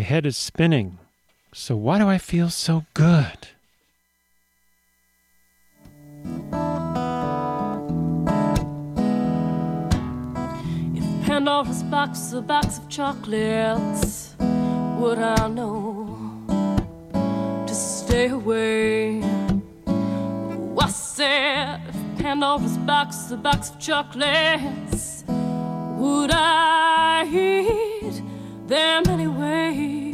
My 0.00 0.04
head 0.04 0.24
is 0.24 0.38
spinning. 0.38 0.96
So 1.52 1.76
why 1.76 1.98
do 1.98 2.08
I 2.08 2.16
feel 2.16 2.48
so 2.48 2.86
good? 2.94 3.48
If 10.96 11.26
Pandora's 11.26 11.82
box 11.82 12.18
is 12.18 12.32
a 12.32 12.40
box 12.40 12.78
of 12.78 12.88
chocolates, 12.88 14.36
would 14.38 15.18
I 15.18 15.48
know 15.48 16.16
to 17.66 17.74
stay 17.74 18.28
away? 18.28 19.20
Oh, 19.86 20.78
I 20.80 20.88
said, 20.88 21.82
if 21.88 22.22
Pandora's 22.22 22.78
box 22.78 23.16
is 23.26 23.32
a 23.32 23.36
box 23.36 23.68
of 23.68 23.78
chocolates, 23.78 25.24
would 25.28 26.30
I 26.30 27.26
them 28.70 29.02
anyway? 29.08 30.12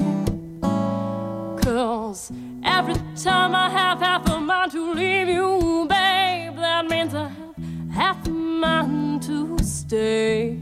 Cause 1.62 2.32
every 2.64 2.94
time 3.14 3.54
I 3.54 3.68
have 3.68 3.98
half 3.98 4.26
a 4.30 4.40
mind 4.40 4.72
to 4.72 4.94
leave 4.94 5.28
you, 5.28 5.86
babe, 5.88 6.56
that 6.56 6.86
means 6.88 7.14
I 7.14 7.28
have 7.28 7.54
half 7.92 8.26
a 8.26 8.30
mind 8.30 9.22
to 9.24 9.58
stay. 9.58 10.58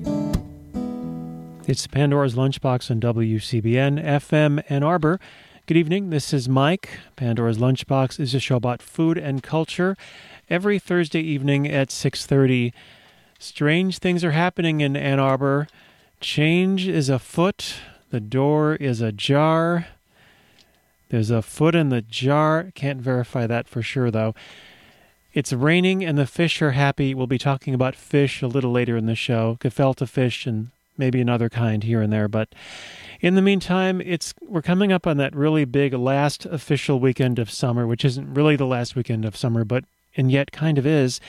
It's 1.66 1.86
Pandora's 1.86 2.34
Lunchbox 2.34 2.90
on 2.90 3.00
WCBN 3.00 4.04
FM 4.04 4.64
Ann 4.68 4.82
Arbor. 4.82 5.20
Good 5.66 5.76
evening. 5.76 6.10
This 6.10 6.32
is 6.34 6.48
Mike. 6.48 6.98
Pandora's 7.14 7.58
Lunchbox 7.58 8.18
is 8.18 8.34
a 8.34 8.40
show 8.40 8.56
about 8.56 8.82
food 8.82 9.16
and 9.16 9.40
culture. 9.40 9.96
Every 10.50 10.80
Thursday 10.80 11.20
evening 11.20 11.68
at 11.68 11.90
6:30, 11.90 12.72
strange 13.38 13.98
things 13.98 14.24
are 14.24 14.32
happening 14.32 14.80
in 14.80 14.96
Ann 14.96 15.20
Arbor. 15.20 15.68
Change 16.24 16.88
is 16.88 17.10
afoot. 17.10 17.74
The 18.08 18.18
door 18.18 18.76
is 18.76 19.02
ajar. 19.02 19.88
There's 21.10 21.30
a 21.30 21.42
foot 21.42 21.74
in 21.74 21.90
the 21.90 22.00
jar. 22.00 22.72
Can't 22.74 23.02
verify 23.02 23.46
that 23.46 23.68
for 23.68 23.82
sure 23.82 24.10
though. 24.10 24.34
It's 25.34 25.52
raining 25.52 26.02
and 26.02 26.16
the 26.16 26.26
fish 26.26 26.62
are 26.62 26.70
happy. 26.70 27.12
We'll 27.12 27.26
be 27.26 27.36
talking 27.36 27.74
about 27.74 27.94
fish 27.94 28.40
a 28.40 28.46
little 28.46 28.72
later 28.72 28.96
in 28.96 29.04
the 29.04 29.14
show. 29.14 29.58
Gefilte 29.60 30.08
fish 30.08 30.46
and 30.46 30.70
maybe 30.96 31.20
another 31.20 31.50
kind 31.50 31.84
here 31.84 32.00
and 32.00 32.10
there. 32.10 32.26
But 32.26 32.48
in 33.20 33.34
the 33.34 33.42
meantime, 33.42 34.00
it's 34.00 34.32
we're 34.40 34.62
coming 34.62 34.92
up 34.92 35.06
on 35.06 35.18
that 35.18 35.36
really 35.36 35.66
big 35.66 35.92
last 35.92 36.46
official 36.46 36.98
weekend 36.98 37.38
of 37.38 37.50
summer, 37.50 37.86
which 37.86 38.02
isn't 38.02 38.32
really 38.32 38.56
the 38.56 38.64
last 38.64 38.96
weekend 38.96 39.26
of 39.26 39.36
summer, 39.36 39.62
but 39.62 39.84
and 40.16 40.32
yet 40.32 40.52
kind 40.52 40.78
of 40.78 40.86
is. 40.86 41.20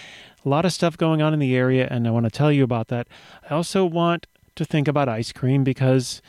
A 0.45 0.47
lot 0.47 0.63
of 0.63 0.71
stuff 0.71 0.95
going 0.95 1.21
on 1.21 1.33
in 1.33 1.39
the 1.39 1.55
area, 1.55 1.85
and 1.91 2.07
I 2.07 2.11
want 2.11 2.27
to 2.27 2.31
tell 2.31 2.51
you 2.51 2.63
about 2.63 2.87
that. 2.87 3.07
I 3.49 3.53
also 3.55 3.83
want 3.83 4.27
to 4.55 4.65
think 4.65 4.87
about 4.87 5.09
ice 5.09 5.31
cream 5.31 5.63
because 5.63 6.21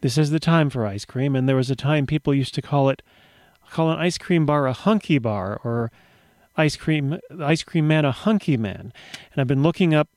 this 0.00 0.18
is 0.18 0.30
the 0.30 0.40
time 0.40 0.70
for 0.70 0.86
ice 0.86 1.04
cream, 1.04 1.36
and 1.36 1.48
there 1.48 1.56
was 1.56 1.70
a 1.70 1.76
time 1.76 2.06
people 2.06 2.34
used 2.34 2.54
to 2.54 2.62
call 2.62 2.88
it 2.88 3.02
call 3.70 3.90
an 3.90 3.98
ice 3.98 4.18
cream 4.18 4.44
bar 4.44 4.66
a 4.66 4.72
hunky 4.74 5.18
bar 5.18 5.58
or 5.64 5.90
ice 6.56 6.76
cream 6.76 7.18
ice 7.40 7.62
cream 7.62 7.88
man 7.88 8.04
a 8.04 8.12
hunky 8.12 8.56
man. 8.56 8.92
And 9.32 9.40
I've 9.40 9.46
been 9.46 9.62
looking 9.62 9.94
up 9.94 10.08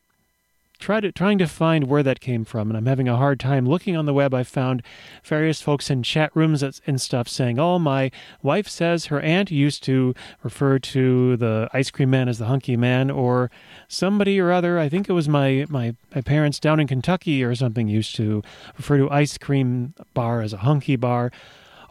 try 0.79 0.99
to, 0.99 1.11
trying 1.11 1.37
to 1.37 1.47
find 1.47 1.87
where 1.87 2.03
that 2.03 2.19
came 2.19 2.45
from, 2.45 2.69
and 2.69 2.77
I'm 2.77 2.85
having 2.85 3.07
a 3.07 3.17
hard 3.17 3.39
time. 3.39 3.65
Looking 3.65 3.95
on 3.95 4.05
the 4.05 4.13
web, 4.13 4.33
I 4.33 4.43
found 4.43 4.83
various 5.23 5.61
folks 5.61 5.89
in 5.89 6.03
chat 6.03 6.31
rooms 6.35 6.63
and 6.63 7.01
stuff 7.01 7.27
saying, 7.27 7.59
"Oh, 7.59 7.79
my 7.79 8.11
wife 8.41 8.67
says 8.67 9.07
her 9.07 9.19
aunt 9.21 9.51
used 9.51 9.83
to 9.83 10.13
refer 10.43 10.79
to 10.79 11.37
the 11.37 11.69
ice 11.73 11.91
cream 11.91 12.09
man 12.09 12.29
as 12.29 12.37
the 12.37 12.45
hunky 12.45 12.77
man," 12.77 13.09
or 13.09 13.49
somebody 13.87 14.39
or 14.39 14.51
other. 14.51 14.79
I 14.79 14.89
think 14.89 15.09
it 15.09 15.13
was 15.13 15.29
my 15.29 15.65
my, 15.69 15.95
my 16.13 16.21
parents 16.21 16.59
down 16.59 16.79
in 16.79 16.87
Kentucky 16.87 17.43
or 17.43 17.55
something 17.55 17.87
used 17.87 18.15
to 18.15 18.41
refer 18.77 18.97
to 18.97 19.09
ice 19.09 19.37
cream 19.37 19.93
bar 20.13 20.41
as 20.41 20.53
a 20.53 20.57
hunky 20.57 20.95
bar. 20.95 21.31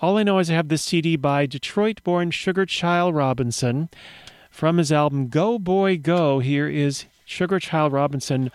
All 0.01 0.19
I 0.19 0.23
know 0.23 0.39
is 0.39 0.51
I 0.51 0.55
have 0.55 0.69
this 0.69 0.83
CD 0.83 1.17
by 1.17 1.47
Detroit-born 1.47 2.31
Sugar 2.33 2.67
Child 2.67 3.15
Robinson. 3.15 3.89
From 4.51 4.79
his 4.79 4.93
album 4.93 5.29
Go 5.29 5.59
Boy 5.59 5.97
Go, 5.97 6.41
here 6.41 6.69
is 6.69 7.07
Sugar 7.25 7.59
Child 7.59 7.93
Robinson 7.93 8.53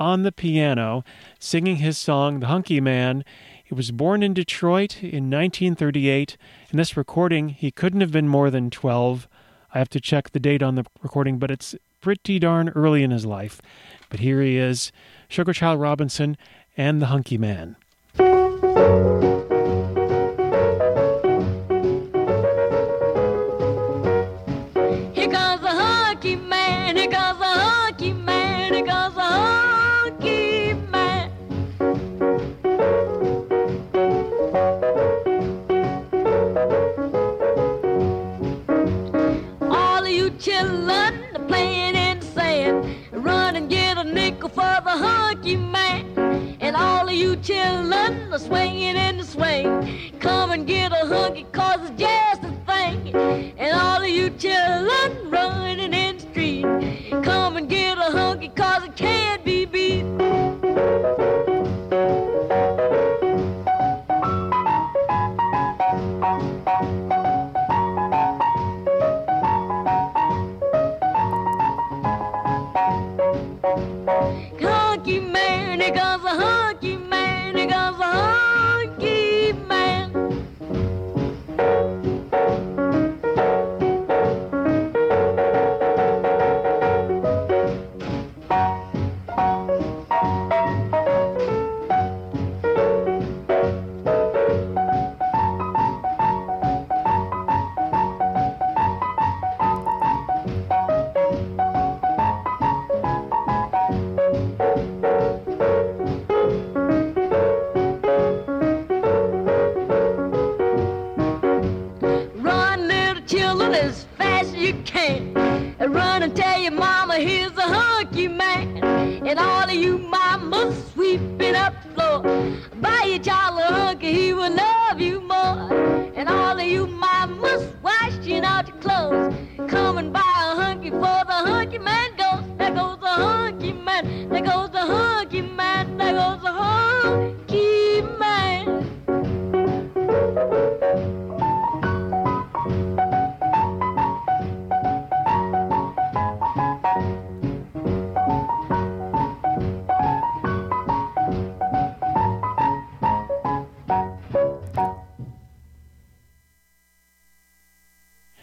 on 0.00 0.22
the 0.22 0.32
piano, 0.32 1.04
singing 1.38 1.76
his 1.76 1.98
song, 1.98 2.40
The 2.40 2.46
Hunky 2.46 2.80
Man. 2.80 3.24
He 3.62 3.74
was 3.74 3.92
born 3.92 4.22
in 4.22 4.34
Detroit 4.34 5.02
in 5.02 5.30
1938. 5.30 6.36
In 6.70 6.76
this 6.78 6.96
recording, 6.96 7.50
he 7.50 7.70
couldn't 7.70 8.00
have 8.00 8.10
been 8.10 8.26
more 8.26 8.50
than 8.50 8.70
12. 8.70 9.28
I 9.72 9.78
have 9.78 9.90
to 9.90 10.00
check 10.00 10.30
the 10.30 10.40
date 10.40 10.62
on 10.62 10.74
the 10.74 10.86
recording, 11.02 11.38
but 11.38 11.50
it's 11.50 11.76
pretty 12.00 12.38
darn 12.38 12.70
early 12.70 13.04
in 13.04 13.10
his 13.10 13.26
life. 13.26 13.60
But 14.08 14.20
here 14.20 14.42
he 14.42 14.56
is, 14.56 14.90
Sugar 15.28 15.52
Child 15.52 15.80
Robinson 15.80 16.36
and 16.76 17.00
The 17.00 17.06
Hunky 17.06 17.38
Man. 17.38 17.76
Chillin', 48.30 48.46
swinging 48.46 48.96
in 48.96 49.16
the 49.16 49.24
swing. 49.24 50.12
Come 50.20 50.39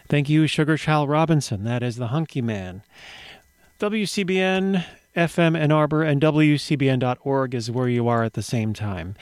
Thank 0.10 0.30
you, 0.30 0.48
Sugar 0.48 0.78
Child 0.78 1.10
Robinson. 1.10 1.66
That 1.66 1.84
is 1.84 1.98
the 1.98 2.08
Hunky 2.08 2.42
Man. 2.42 2.82
WCBN, 3.80 4.86
FM 5.18 5.58
Ann 5.58 5.72
Arbor, 5.72 6.02
and 6.02 6.22
WCBN.org 6.22 7.54
is 7.54 7.70
where 7.70 7.90
you 7.90 8.08
are 8.08 8.24
at 8.24 8.32
the 8.32 8.42
same 8.42 8.74
time. 8.74 9.16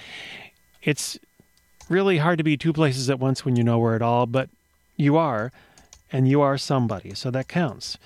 It's 0.83 1.17
really 1.89 2.19
hard 2.19 2.37
to 2.37 2.43
be 2.43 2.55
two 2.55 2.71
places 2.71 3.09
at 3.09 3.19
once 3.19 3.43
when 3.43 3.55
you 3.55 3.63
know 3.63 3.79
where 3.79 3.95
it 3.95 4.03
all, 4.03 4.27
but 4.27 4.49
you 4.95 5.17
are, 5.17 5.51
and 6.11 6.29
you 6.29 6.41
are 6.41 6.55
somebody, 6.55 7.15
so 7.15 7.31
that 7.31 7.47
counts. 7.47 7.97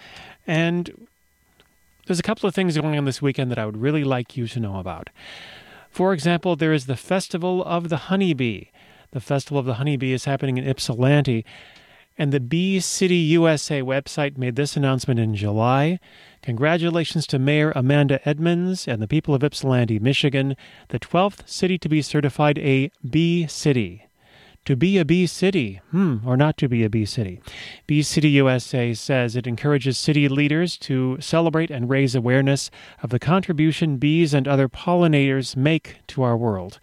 And 0.47 1.07
there's 2.07 2.19
a 2.19 2.23
couple 2.23 2.47
of 2.47 2.55
things 2.55 2.77
going 2.77 2.97
on 2.97 3.03
this 3.03 3.21
weekend 3.21 3.51
that 3.51 3.59
I 3.59 3.65
would 3.65 3.81
really 3.81 4.05
like 4.05 4.37
you 4.37 4.47
to 4.47 4.59
know 4.59 4.79
about. 4.79 5.09
For 5.91 6.13
example, 6.13 6.55
there 6.55 6.71
is 6.71 6.85
the 6.85 6.95
Festival 6.95 7.61
of 7.65 7.89
the 7.89 7.97
Honeybee. 7.97 8.65
The 9.11 9.19
Festival 9.19 9.59
of 9.59 9.65
the 9.65 9.73
Honeybee 9.75 10.13
is 10.13 10.23
happening 10.23 10.57
in 10.57 10.65
Ypsilanti, 10.65 11.43
and 12.19 12.33
the 12.33 12.41
Bee 12.41 12.81
City 12.81 13.15
USA 13.15 13.81
website 13.81 14.37
made 14.37 14.57
this 14.57 14.75
announcement 14.75 15.21
in 15.21 15.33
July. 15.33 16.01
Congratulations 16.41 17.25
to 17.27 17.39
Mayor 17.39 17.71
Amanda 17.77 18.19
Edmonds 18.27 18.89
and 18.89 19.01
the 19.01 19.07
people 19.07 19.33
of 19.33 19.41
Ypsilanti, 19.41 19.99
Michigan, 19.99 20.57
the 20.89 20.99
12th 20.99 21.47
city 21.47 21.77
to 21.77 21.87
be 21.87 22.01
certified 22.01 22.59
a 22.59 22.91
Bee 23.09 23.47
City. 23.47 24.05
To 24.65 24.75
be 24.75 24.97
a 24.97 25.05
bee 25.05 25.25
city, 25.25 25.79
hmm, 25.89 26.17
or 26.25 26.35
not 26.35 26.57
to 26.57 26.67
be 26.67 26.83
a 26.83 26.89
bee 26.89 27.05
city. 27.05 27.41
Bee 27.87 28.03
City 28.03 28.29
USA 28.31 28.93
says 28.93 29.35
it 29.35 29.47
encourages 29.47 29.97
city 29.97 30.27
leaders 30.27 30.77
to 30.79 31.17
celebrate 31.21 31.71
and 31.71 31.89
raise 31.89 32.13
awareness 32.13 32.69
of 33.01 33.09
the 33.09 33.17
contribution 33.17 33.97
bees 33.97 34.33
and 34.33 34.45
other 34.47 34.67
pollinators 34.67 35.55
make 35.55 35.95
to 36.07 36.21
our 36.21 36.35
world. 36.35 36.79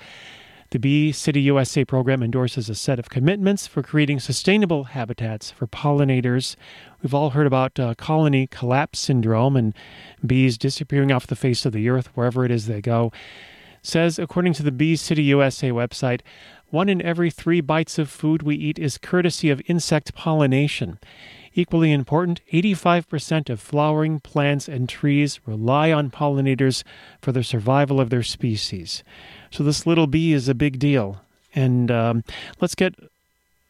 The 0.71 0.81
Bee 0.81 1.13
City 1.13 1.41
USA 1.43 1.85
program 1.85 2.25
endorses 2.25 2.69
a 2.69 2.75
set 2.75 2.99
of 2.99 3.09
commitments 3.09 3.69
for 3.69 3.85
creating 3.85 4.19
sustainable 4.19 4.85
habitats 4.85 5.53
for 5.53 5.69
pollinators. 5.69 6.57
We've 7.01 7.15
all 7.15 7.31
heard 7.31 7.47
about 7.47 7.79
uh, 7.79 7.95
colony 7.95 8.49
collapse 8.49 8.99
syndrome 8.99 9.57
and 9.57 9.75
bees 10.27 10.59
disappearing 10.59 11.13
off 11.13 11.29
the 11.29 11.37
face 11.37 11.67
of 11.67 11.73
the 11.73 11.89
earth 11.89 12.09
wherever 12.15 12.45
it 12.45 12.51
is 12.51 12.67
they 12.67 12.81
go. 12.81 13.13
says, 13.81 14.19
according 14.19 14.55
to 14.55 14.65
the 14.65 14.73
Bee 14.73 14.97
City 14.97 15.23
USA 15.23 15.71
website, 15.71 16.23
one 16.71 16.89
in 16.89 17.01
every 17.01 17.31
three 17.31 17.61
bites 17.61 17.97
of 17.97 18.11
food 18.11 18.43
we 18.43 18.57
eat 18.57 18.77
is 18.77 18.99
courtesy 18.99 19.51
of 19.51 19.63
insect 19.69 20.15
pollination. 20.15 20.99
Equally 21.55 21.93
important, 21.93 22.41
85% 22.53 23.49
of 23.49 23.61
flowering 23.61 24.19
plants 24.19 24.69
and 24.69 24.89
trees 24.89 25.39
rely 25.47 25.93
on 25.93 26.11
pollinators 26.11 26.83
for 27.23 27.31
the 27.31 27.45
survival 27.45 28.01
of 28.01 28.11
their 28.11 28.25
species. 28.25 29.05
So 29.51 29.63
this 29.63 29.87
little 29.87 30.07
bee 30.07 30.33
is 30.33 30.49
a 30.49 30.55
big 30.55 30.79
deal. 30.79 31.21
And 31.55 31.91
um, 31.91 32.25
let's 32.61 32.75
get 32.75 32.95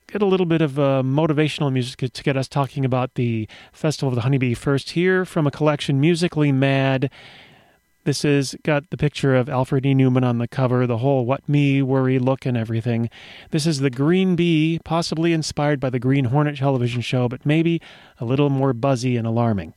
get 0.09 0.23
a 0.23 0.27
little 0.27 0.47
bit 0.47 0.63
of 0.63 0.79
uh, 0.79 1.03
motivational 1.05 1.73
music 1.73 2.13
to 2.13 2.23
get 2.23 2.37
us 2.37 2.49
talking 2.49 2.85
about 2.85 3.15
the 3.15 3.49
Festival 3.73 4.09
of 4.09 4.15
the 4.15 4.21
Honeybee 4.21 4.55
first 4.55 4.91
here 4.91 5.25
from 5.25 5.47
a 5.47 5.51
collection 5.51 6.01
Musically 6.01 6.53
Mad. 6.53 7.11
This 8.05 8.25
is 8.25 8.55
got 8.63 8.89
the 8.91 8.97
picture 8.97 9.35
of 9.35 9.49
Alfred 9.49 9.85
E. 9.85 9.93
Neuman 9.93 10.25
on 10.25 10.39
the 10.39 10.47
cover, 10.47 10.87
the 10.87 10.99
whole 10.99 11.27
what 11.27 11.49
me 11.49 11.83
worry 11.83 12.21
look 12.21 12.47
and 12.47 12.57
everything. 12.57 13.11
This 13.51 13.67
is 13.67 13.81
the 13.81 13.91
Green 13.91 14.37
Bee, 14.37 14.79
possibly 14.85 15.33
inspired 15.33 15.81
by 15.81 15.91
the 15.91 15.99
Green 15.99 16.27
Hornet 16.27 16.57
television 16.57 17.01
show, 17.01 17.29
but 17.29 17.45
maybe 17.45 17.83
a 18.21 18.25
little 18.25 18.49
more 18.49 18.73
buzzy 18.73 19.17
and 19.17 19.27
alarming. 19.27 19.75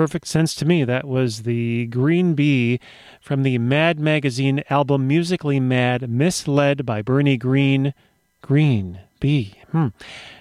Perfect 0.00 0.26
sense 0.26 0.54
to 0.54 0.64
me. 0.64 0.82
That 0.82 1.06
was 1.06 1.42
the 1.42 1.84
Green 1.88 2.32
Bee 2.32 2.80
from 3.20 3.42
the 3.42 3.58
Mad 3.58 4.00
Magazine 4.00 4.64
album 4.70 5.06
Musically 5.06 5.60
Mad, 5.60 6.08
misled 6.08 6.86
by 6.86 7.02
Bernie 7.02 7.36
Green. 7.36 7.92
Green 8.40 9.00
Bee. 9.20 9.56
Hmm. 9.72 9.88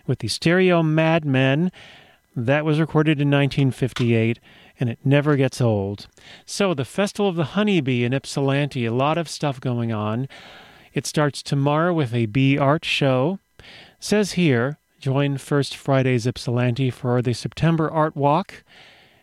With 0.08 0.20
the 0.20 0.30
Stereo 0.30 0.82
Mad 0.82 1.26
Men. 1.26 1.74
That 2.38 2.64
was 2.64 2.80
recorded 2.80 3.20
in 3.20 3.30
1958 3.30 4.40
and 4.80 4.90
it 4.90 5.00
never 5.04 5.36
gets 5.36 5.60
old. 5.60 6.08
So, 6.46 6.74
the 6.74 6.86
Festival 6.86 7.28
of 7.28 7.36
the 7.36 7.44
Honeybee 7.44 8.06
in 8.06 8.14
Ypsilanti, 8.14 8.86
a 8.86 8.94
lot 8.94 9.18
of 9.18 9.28
stuff 9.28 9.60
going 9.60 9.92
on. 9.92 10.30
It 10.94 11.06
starts 11.06 11.44
tomorrow 11.44 11.94
with 11.94 12.14
a 12.14 12.28
bee 12.28 12.58
art 12.58 12.86
show. 12.86 13.40
says 14.00 14.32
here, 14.40 14.78
join 15.02 15.38
First 15.38 15.76
Fridays 15.76 16.26
Ypsilanti 16.26 16.90
for 16.92 17.22
the 17.22 17.34
September 17.34 17.92
Art 17.92 18.16
Walk 18.16 18.64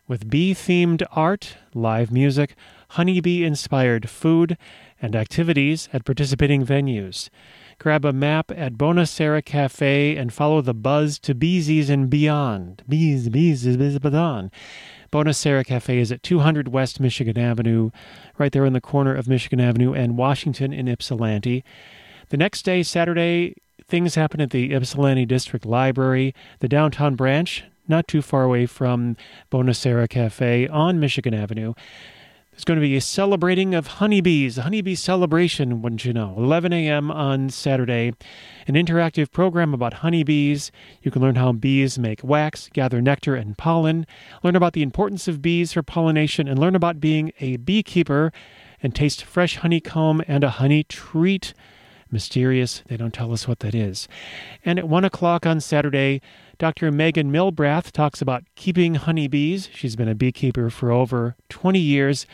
with 0.09 0.31
bee 0.31 0.55
themed 0.55 1.03
art, 1.13 1.57
live 1.75 2.11
music, 2.13 2.55
honeybee 2.91 3.45
inspired 3.45 4.09
food, 4.09 4.57
and 5.01 5.17
activities 5.17 5.89
at 5.93 6.05
participating 6.05 6.65
venues. 6.65 7.29
Grab 7.79 8.05
a 8.05 8.13
map 8.13 8.51
at 8.55 8.79
Bona 8.79 9.05
Sera 9.05 9.43
Cafe 9.43 10.17
and 10.17 10.33
follow 10.33 10.61
the 10.61 10.75
buzz 10.75 11.19
to 11.19 11.35
Beesies 11.35 11.91
and 11.91 12.09
beyond. 12.09 12.83
Bees, 12.89 13.29
bees, 13.29 13.67
bees, 13.77 13.99
beyond. 13.99 14.51
Bona 15.11 15.35
Sera 15.35 15.65
Cafe 15.65 15.99
is 15.99 16.11
at 16.11 16.23
200 16.23 16.69
West 16.69 17.01
Michigan 17.01 17.39
Avenue, 17.39 17.91
right 18.39 18.53
there 18.53 18.65
in 18.65 18.73
the 18.73 18.81
corner 18.81 19.15
of 19.15 19.29
Michigan 19.29 19.61
Avenue 19.61 19.93
and 19.93 20.17
Washington 20.17 20.73
in 20.73 20.89
Ypsilanti. 20.89 21.65
The 22.31 22.37
next 22.37 22.63
day, 22.63 22.83
Saturday, 22.83 23.57
things 23.87 24.15
happen 24.15 24.41
at 24.41 24.51
the 24.51 24.73
Ypsilanti 24.75 25.27
District 25.27 25.67
Library. 25.67 26.35
The 26.61 26.69
downtown 26.69 27.15
branch 27.15 27.65
not 27.88 28.09
too 28.09 28.23
far 28.23 28.45
away 28.45 28.66
from 28.66 29.16
Bona 29.50 29.75
Sera 29.75 30.09
Cafe 30.09 30.69
on 30.69 31.00
Michigan 31.00 31.35
Avenue. 31.35 31.75
There's 32.50 32.64
going 32.64 32.81
to 32.81 32.87
be 32.87 32.97
a 32.97 33.02
celebrating 33.02 33.75
of 33.75 33.87
honeybees, 33.87 34.57
a 34.57 34.62
honeybee 34.62 34.95
celebration, 34.95 35.83
wouldn't 35.83 36.07
you 36.07 36.14
know? 36.14 36.35
11 36.38 36.73
a.m. 36.73 37.11
on 37.11 37.50
Saturday. 37.50 38.14
An 38.66 38.76
interactive 38.76 39.31
program 39.31 39.75
about 39.75 39.95
honeybees. 39.95 40.73
You 41.02 41.11
can 41.11 41.21
learn 41.21 41.35
how 41.35 41.52
bees 41.52 41.99
make 41.99 42.25
wax, 42.25 42.71
gather 42.73 43.02
nectar 43.02 43.35
and 43.35 43.59
pollen, 43.59 44.07
learn 44.43 44.57
about 44.57 44.73
the 44.73 44.83
importance 44.83 45.28
of 45.28 45.43
bees 45.43 45.75
for 45.75 45.83
pollination, 45.83 46.49
and 46.49 46.59
learn 46.59 46.75
about 46.75 46.99
being 46.99 47.31
a 47.40 47.59
beekeeper 47.59 48.33
and 48.83 48.95
taste 48.95 49.23
fresh 49.23 49.57
honeycomb 49.57 50.23
and 50.26 50.43
a 50.43 50.49
honey 50.49 50.83
treat. 50.83 51.52
Mysterious, 52.11 52.83
they 52.87 52.97
don't 52.97 53.12
tell 53.12 53.35
us 53.35 53.47
what 53.47 53.59
that 53.59 53.75
is. 53.75 54.09
And 54.64 54.78
at 54.78 54.88
1 54.88 55.05
o'clock 55.05 55.45
on 55.45 55.61
Saturday, 55.61 56.23
Dr. 56.59 56.91
Megan 56.91 57.31
Milbrath 57.31 57.93
talks 57.93 58.23
about 58.23 58.45
keeping 58.55 58.95
honeybees. 58.95 59.69
She's 59.75 59.95
been 59.95 60.09
a 60.09 60.15
beekeeper 60.15 60.71
for 60.71 60.91
over 60.91 61.37
20 61.51 61.79
years 61.79 62.27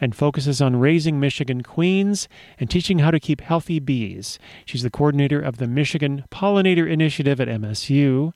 and 0.00 0.16
focuses 0.16 0.60
on 0.60 0.76
raising 0.76 1.20
Michigan 1.20 1.62
queens 1.62 2.28
and 2.58 2.68
teaching 2.68 2.98
how 2.98 3.12
to 3.12 3.20
keep 3.20 3.40
healthy 3.40 3.78
bees. 3.78 4.38
She's 4.64 4.82
the 4.82 4.90
coordinator 4.90 5.40
of 5.40 5.58
the 5.58 5.68
Michigan 5.68 6.24
Pollinator 6.30 6.90
Initiative 6.90 7.40
at 7.40 7.48
MSU. 7.48 8.32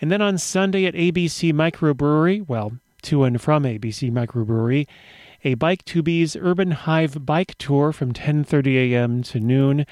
And 0.00 0.10
then 0.10 0.22
on 0.22 0.38
Sunday 0.38 0.86
at 0.86 0.94
ABC 0.94 1.52
Microbrewery, 1.52 2.48
well, 2.48 2.72
to 3.02 3.24
and 3.24 3.40
from 3.40 3.64
ABC 3.64 4.10
Microbrewery, 4.10 4.86
a 5.44 5.54
Bike 5.54 5.84
to 5.84 6.02
Bees 6.02 6.36
Urban 6.36 6.70
Hive 6.70 7.26
bike 7.26 7.54
tour 7.58 7.92
from 7.92 8.12
10:30 8.12 8.92
a.m. 8.92 9.22
to 9.24 9.38
noon. 9.38 9.84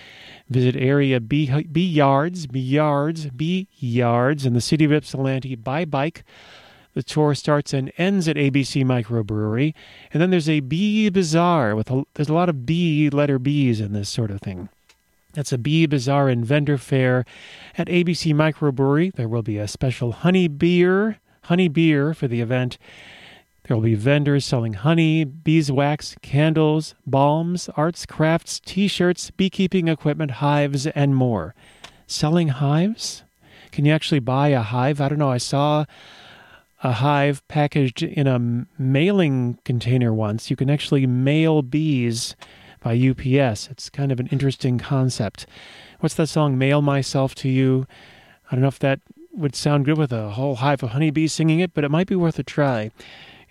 Visit 0.49 0.77
area 0.77 1.21
B, 1.21 1.65
B 1.65 1.87
yards, 1.87 2.47
B 2.47 2.59
yards, 2.59 3.27
B 3.27 3.69
yards 3.79 4.47
in 4.47 4.55
the 4.55 4.61
city 4.61 4.85
of 4.87 4.93
Ypsilanti 4.93 5.55
by 5.57 5.85
bike. 5.85 6.25
The 6.95 7.03
tour 7.03 7.35
starts 7.35 7.73
and 7.73 7.93
ends 7.97 8.29
at 8.29 8.37
ABC 8.37 8.85
Microbrewery, 8.85 9.75
and 10.13 10.21
then 10.21 10.31
there's 10.31 10.49
a 10.49 10.61
bee 10.61 11.09
bazaar 11.09 11.75
with 11.77 11.91
a, 11.91 12.05
there's 12.15 12.29
a 12.29 12.35
lot 12.35 12.49
of 12.49 12.67
B 12.67 13.09
letter 13.11 13.39
B's 13.39 13.81
in 13.81 13.93
this 13.93 14.09
sort 14.09 14.31
of 14.31 14.41
thing. 14.41 14.69
That's 15.33 15.53
a 15.53 15.59
bee 15.59 15.87
bazaar 15.87 16.29
and 16.29 16.45
vendor 16.45 16.77
fair 16.77 17.25
at 17.79 17.89
ABC 17.89 18.35
Microbrewery. 18.35 19.15
There 19.15 19.29
will 19.29 19.43
be 19.43 19.57
a 19.59 19.69
special 19.69 20.13
honey 20.13 20.49
beer, 20.49 21.19
honey 21.45 21.69
beer 21.69 22.13
for 22.13 22.29
the 22.29 22.41
event. 22.43 22.77
There 23.65 23.77
will 23.77 23.85
be 23.85 23.95
vendors 23.95 24.45
selling 24.45 24.73
honey, 24.73 25.25
beeswax, 25.25 26.17
candles, 26.21 26.95
balms, 27.07 27.71
arts, 27.77 28.05
crafts, 28.07 28.61
t-shirts, 28.61 29.31
beekeeping 29.31 29.87
equipment, 29.89 30.33
hives, 30.33 30.87
and 30.89 31.15
more. 31.15 31.55
Selling 32.09 32.49
hives? 32.49 33.23
Can 33.71 33.85
you 33.85 33.93
actually 33.93 34.19
buy 34.19 34.49
a 34.49 34.63
hive? 34.63 35.01
I 35.01 35.09
don't 35.09 35.19
know. 35.19 35.31
I 35.31 35.39
saw 35.39 35.85
a 36.83 36.93
hive 36.93 37.47
packaged 37.47 38.03
in 38.03 38.27
a 38.27 38.67
mailing 38.81 39.59
container 39.65 40.13
once. 40.13 40.51
You 40.51 40.57
can 40.57 40.69
actually 40.69 41.07
mail 41.07 41.63
bees 41.63 42.35
by 42.81 42.95
UPS. 42.95 43.69
It's 43.69 43.89
kind 43.89 44.11
of 44.11 44.19
an 44.19 44.27
interesting 44.27 44.79
concept. 44.79 45.47
What's 46.01 46.17
that 46.17 46.27
song, 46.27 46.59
Mail 46.59 46.83
Myself 46.83 47.35
to 47.37 47.49
You? 47.49 47.87
I 48.51 48.57
don't 48.57 48.63
know 48.63 48.69
if 48.69 48.81
that 48.81 48.99
would 49.33 49.55
sound 49.55 49.85
good 49.85 49.97
with 49.97 50.13
a 50.13 50.31
whole 50.31 50.57
hive 50.57 50.83
of 50.83 50.91
honeybees 50.91 51.33
singing 51.33 51.61
it, 51.61 51.73
but 51.73 51.85
it 51.85 51.91
might 51.91 52.09
be 52.09 52.17
worth 52.17 52.41
a 52.41 52.43
try. 52.43 52.91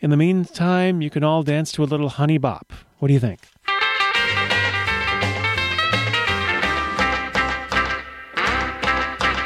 In 0.04 0.10
the 0.10 0.18
meantime, 0.18 1.04
you 1.04 1.12
can 1.12 1.24
all 1.24 1.44
dance 1.44 1.72
to 1.74 1.84
a 1.84 1.86
little 1.86 2.10
honey 2.10 2.40
bop. 2.40 2.74
What 2.98 3.10
do 3.10 3.14
you 3.14 3.20
think? 3.20 3.42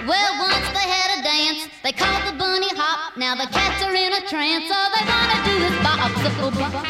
Well, 0.07 0.31
once 0.39 0.67
they 0.71 0.87
had 0.87 1.19
a 1.19 1.23
dance, 1.23 1.67
they 1.83 1.91
called 1.91 2.23
the 2.23 2.37
bunny 2.39 2.69
hop. 2.71 3.17
Now 3.17 3.35
the 3.35 3.47
cats 3.51 3.83
are 3.83 3.93
in 3.93 4.13
a 4.13 4.21
trance, 4.29 4.71
all 4.71 4.89
they 4.95 5.03
wanna 5.03 5.43
do 5.43 5.59
is 5.59 5.75
bop, 5.83 5.99
bop, 6.23 6.23
bop, 6.39 6.55
bop, 6.55 6.71
bop, 6.71 6.85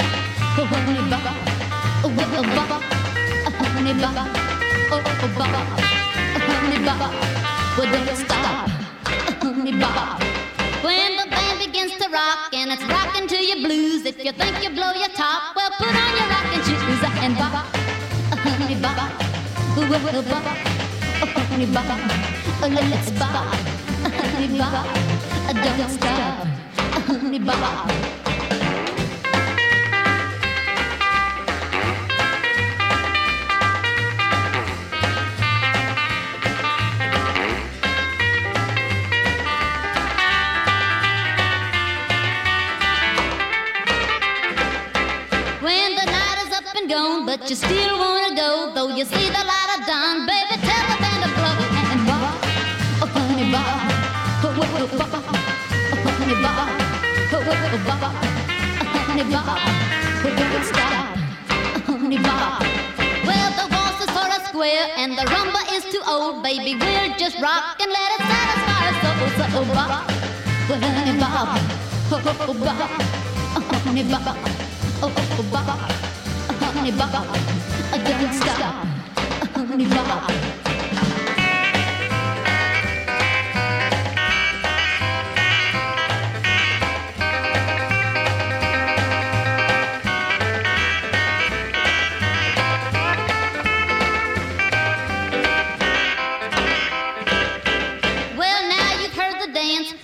well 7.78 7.92
don't 7.92 8.16
stop, 8.16 8.70
honey 9.42 9.72
bop. 9.80 10.22
When 10.84 11.15
band 11.58 11.72
begins 11.72 11.92
to 11.94 12.10
rock 12.10 12.54
and 12.54 12.72
it's 12.72 12.84
rocking 12.86 13.28
to 13.28 13.38
your 13.38 13.58
blues, 13.58 14.06
if 14.06 14.24
you 14.24 14.32
think 14.32 14.64
you 14.64 14.70
blow 14.70 14.92
your 14.94 15.10
top, 15.10 15.56
well 15.56 15.70
put 15.78 15.88
on 15.88 16.18
your 16.18 16.28
rocking 16.30 16.62
shoes 16.64 17.04
and 17.24 17.36
bop, 17.38 17.66
honey 18.38 18.76
bop, 18.76 18.96
bop, 18.96 19.12
oh 19.72 21.42
honey 21.50 21.66
bop, 21.68 21.86
let's 22.62 23.12
bop, 23.12 23.56
honey 24.02 24.58
bop, 24.58 24.86
don't 25.54 25.90
stop, 25.90 26.48
honey 27.08 27.40
bop. 27.40 28.25
But 47.38 47.50
you 47.50 47.56
still 47.56 47.98
wanna 48.00 48.34
go, 48.36 48.72
though 48.74 48.88
you 48.96 49.04
see 49.04 49.28
the 49.28 49.44
light 49.44 49.70
of 49.78 49.86
dawn, 49.86 50.26
baby, 50.26 50.56
tell 50.64 50.86
the 50.88 50.98
band 51.04 51.24
to 51.24 51.30
blow 51.36 51.56
and 51.92 52.08
oh 53.02 53.12
bop, 53.52 53.70
oh 54.44 54.56
oh 54.56 54.80
oh 54.80 54.88
bop, 54.98 55.12
oh 55.12 56.12
honey 56.16 56.38
bop, 56.42 56.70
oh 57.34 57.44
oh 57.44 57.72
oh 57.76 57.80
bop, 57.88 58.04
oh 58.04 59.00
honey 59.08 59.26
bop, 59.28 59.60
oh 60.24 60.32
don't 60.38 60.64
stop, 60.64 61.08
oh 61.90 61.98
honey 62.00 62.20
bop. 62.20 62.62
Well, 63.28 63.50
the 63.60 63.66
waltz 63.74 64.00
is 64.00 64.12
for 64.16 64.28
a 64.28 64.40
square 64.48 64.88
and 64.96 65.18
the 65.18 65.24
rumba 65.24 65.62
is 65.76 65.84
too 65.92 66.02
old, 66.08 66.42
baby. 66.42 66.76
We'll 66.80 67.14
just 67.18 67.38
rock 67.42 67.82
and 67.82 67.92
let 67.92 68.10
it 68.16 68.22
satisfy 68.32 68.80
our 68.88 68.96
souls. 69.04 69.34
So 69.36 69.46
oh 69.60 69.66
bop, 69.76 70.08
oh 70.70 70.80
oh 72.12 72.24
oh 72.48 72.54
bop, 72.64 72.80
oh 73.58 73.80
honey 73.84 74.04
bop. 74.04 74.38
Oh, 75.02 75.12
oh, 75.14 75.36
oh, 75.38 75.44
bop, 75.52 75.68
oh, 75.68 76.05
Well. 76.86 77.26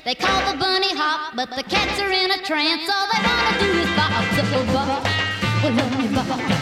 They 0.03 0.15
call 0.15 0.51
the 0.51 0.57
bunny 0.57 0.95
hop, 0.95 1.35
but 1.35 1.51
the 1.55 1.61
cats 1.63 1.99
are 2.01 2.11
in 2.11 2.31
a 2.31 2.37
trance. 2.43 2.89
All 2.89 3.07
they 3.07 3.21
wanna 3.23 3.59
do 3.59 3.71
is 3.79 3.87
bop, 3.95 4.11
so 4.35 4.43
bop, 4.73 5.05
oh, 5.63 5.69
honey, 5.69 6.07
bop, 6.07 6.60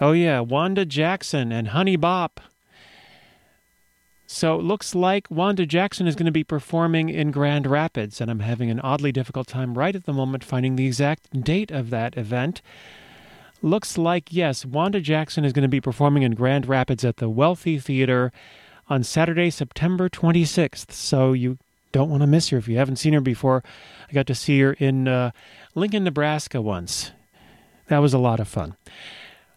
Oh, 0.00 0.08
oh, 0.08 0.12
yeah, 0.12 0.40
Wanda 0.40 0.84
Jackson 0.84 1.50
and 1.50 1.68
Honey 1.68 1.96
Bop. 1.96 2.40
So 4.26 4.58
it 4.58 4.62
looks 4.64 4.94
like 4.94 5.30
Wanda 5.30 5.64
Jackson 5.64 6.06
is 6.06 6.14
going 6.14 6.26
to 6.26 6.32
be 6.32 6.44
performing 6.44 7.08
in 7.08 7.30
Grand 7.30 7.66
Rapids, 7.66 8.20
and 8.20 8.30
I'm 8.30 8.40
having 8.40 8.70
an 8.70 8.80
oddly 8.80 9.12
difficult 9.12 9.46
time 9.46 9.78
right 9.78 9.94
at 9.94 10.04
the 10.04 10.12
moment 10.12 10.44
finding 10.44 10.76
the 10.76 10.86
exact 10.86 11.42
date 11.42 11.70
of 11.70 11.90
that 11.90 12.16
event. 12.18 12.60
Looks 13.62 13.96
like, 13.96 14.32
yes, 14.32 14.66
Wanda 14.66 15.00
Jackson 15.00 15.44
is 15.44 15.52
going 15.52 15.62
to 15.62 15.68
be 15.68 15.80
performing 15.80 16.22
in 16.22 16.34
Grand 16.34 16.66
Rapids 16.66 17.04
at 17.04 17.18
the 17.18 17.30
Wealthy 17.30 17.78
Theater 17.78 18.32
on 18.88 19.02
Saturday, 19.02 19.50
September 19.50 20.08
26th. 20.08 20.90
So 20.92 21.32
you 21.32 21.58
don't 21.94 22.10
want 22.10 22.22
to 22.22 22.26
miss 22.26 22.48
her 22.50 22.58
if 22.58 22.66
you 22.68 22.76
haven't 22.76 22.96
seen 22.96 23.12
her 23.14 23.20
before. 23.20 23.62
I 24.10 24.12
got 24.12 24.26
to 24.26 24.34
see 24.34 24.60
her 24.60 24.72
in 24.74 25.06
uh, 25.08 25.30
Lincoln, 25.76 26.02
Nebraska 26.04 26.60
once. 26.60 27.12
That 27.86 27.98
was 27.98 28.12
a 28.12 28.18
lot 28.18 28.40
of 28.40 28.48
fun. 28.48 28.76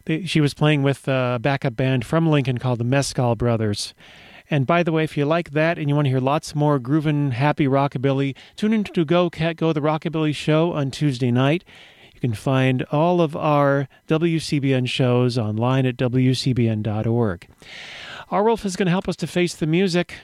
They- 0.05 0.25
She 0.25 0.39
was 0.39 0.53
playing 0.53 0.83
with 0.83 1.07
a 1.07 1.39
backup 1.41 1.75
band 1.75 2.05
from 2.05 2.29
Lincoln 2.29 2.59
called 2.59 2.77
the 2.79 2.83
Mezcal 2.85 3.35
Brothers. 3.35 3.93
And 4.49 4.65
by 4.67 4.83
the 4.83 4.91
way, 4.93 5.03
if 5.03 5.17
you 5.17 5.25
like 5.25 5.49
that 5.51 5.77
and 5.79 5.89
you 5.89 5.95
want 5.95 6.05
to 6.05 6.09
hear 6.09 6.19
lots 6.21 6.55
more 6.55 6.79
groovin' 6.79 7.31
happy 7.33 7.65
rockabilly, 7.65 8.35
tune 8.55 8.71
in 8.71 8.83
to 8.85 9.03
Go 9.03 9.29
Cat 9.29 9.57
Go 9.57 9.73
the 9.73 9.81
Rockabilly 9.81 10.33
Show 10.33 10.71
on 10.73 10.91
Tuesday 10.91 11.31
night. 11.31 11.65
You 12.13 12.21
can 12.21 12.33
find 12.33 12.83
all 12.91 13.19
of 13.19 13.35
our 13.35 13.89
WCBN 14.07 14.87
shows 14.87 15.37
online 15.37 15.85
at 15.85 15.97
WCBN.org. 15.97 17.47
Our 18.31 18.43
Wolf 18.43 18.63
is 18.65 18.75
going 18.75 18.85
to 18.87 18.91
help 18.91 19.09
us 19.09 19.15
to 19.17 19.27
face 19.27 19.53
the 19.55 19.67
music 19.67 20.15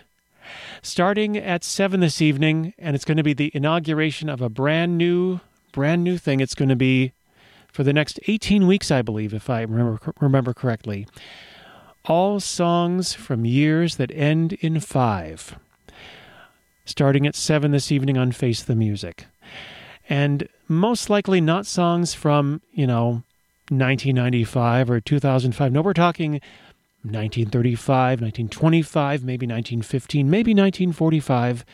starting 0.81 1.38
at 1.38 1.63
7 1.63 2.00
this 2.00 2.21
evening, 2.21 2.73
and 2.77 2.95
it's 2.95 3.05
going 3.05 3.17
to 3.17 3.23
be 3.23 3.33
the 3.33 3.51
inauguration 3.53 4.29
of 4.29 4.41
a 4.41 4.50
brand 4.50 4.97
new, 4.97 5.39
brand 5.71 6.03
new 6.03 6.17
thing. 6.17 6.39
It's 6.39 6.55
going 6.55 6.69
to 6.69 6.75
be 6.75 7.13
for 7.71 7.83
the 7.83 7.93
next 7.93 8.19
18 8.27 8.67
weeks, 8.67 8.91
I 8.91 9.01
believe, 9.01 9.33
if 9.33 9.50
I 9.50 9.62
remember, 9.62 10.13
remember 10.19 10.53
correctly. 10.53 11.07
All 12.05 12.39
songs 12.39 13.13
from 13.13 13.45
years 13.45 13.95
that 13.95 14.12
end 14.12 14.53
in 14.53 14.79
five. 14.79 15.57
Starting 16.85 17.25
at 17.25 17.35
7 17.35 17.71
this 17.71 17.91
evening 17.91 18.17
on 18.17 18.31
Face 18.31 18.62
the 18.62 18.75
Music. 18.75 19.25
And 20.09 20.47
most 20.67 21.09
likely 21.09 21.39
not 21.39 21.65
songs 21.65 22.13
from, 22.13 22.62
you 22.73 22.85
know, 22.85 23.23
1995 23.69 24.91
or 24.91 25.00
2005. 25.00 25.71
No, 25.71 25.81
we're 25.81 25.93
talking 25.93 26.41
1935, 27.03 28.22
1925, 28.22 29.24
maybe 29.24 29.45
1915, 29.45 30.29
maybe 30.29 30.51
1945. 30.51 31.65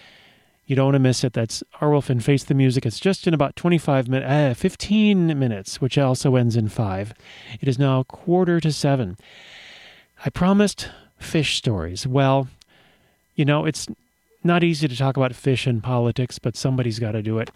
You 0.66 0.76
don't 0.76 0.86
want 0.86 0.96
to 0.96 1.00
miss 1.00 1.24
it. 1.24 1.34
That's 1.34 1.64
Arwolf 1.82 2.10
and 2.10 2.24
Face 2.24 2.44
the 2.44 2.54
Music. 2.54 2.86
It's 2.86 3.00
just 3.00 3.26
in 3.28 3.34
about 3.34 3.56
25 3.56 4.08
minutes, 4.08 4.30
uh, 4.30 4.54
15 4.56 5.40
minutes, 5.40 5.82
which 5.82 5.98
also 5.98 6.36
ends 6.36 6.56
in 6.56 6.70
5. 6.70 7.14
It 7.60 7.68
is 7.68 7.80
now 7.80 8.04
quarter 8.04 8.60
to 8.60 8.72
7. 8.72 9.18
I 10.26 10.30
promised 10.30 10.90
fish 11.18 11.58
stories. 11.58 12.06
Well, 12.06 12.48
you 13.36 13.46
know, 13.46 13.66
it's 13.66 13.88
not 14.44 14.64
easy 14.64 14.88
to 14.88 14.96
talk 14.96 15.18
about 15.18 15.36
fish 15.36 15.66
and 15.68 15.84
politics, 15.84 16.40
but 16.40 16.56
somebody's 16.56 17.00
got 17.00 17.12
to 17.12 17.22
do 17.22 17.40
it. 17.40 17.52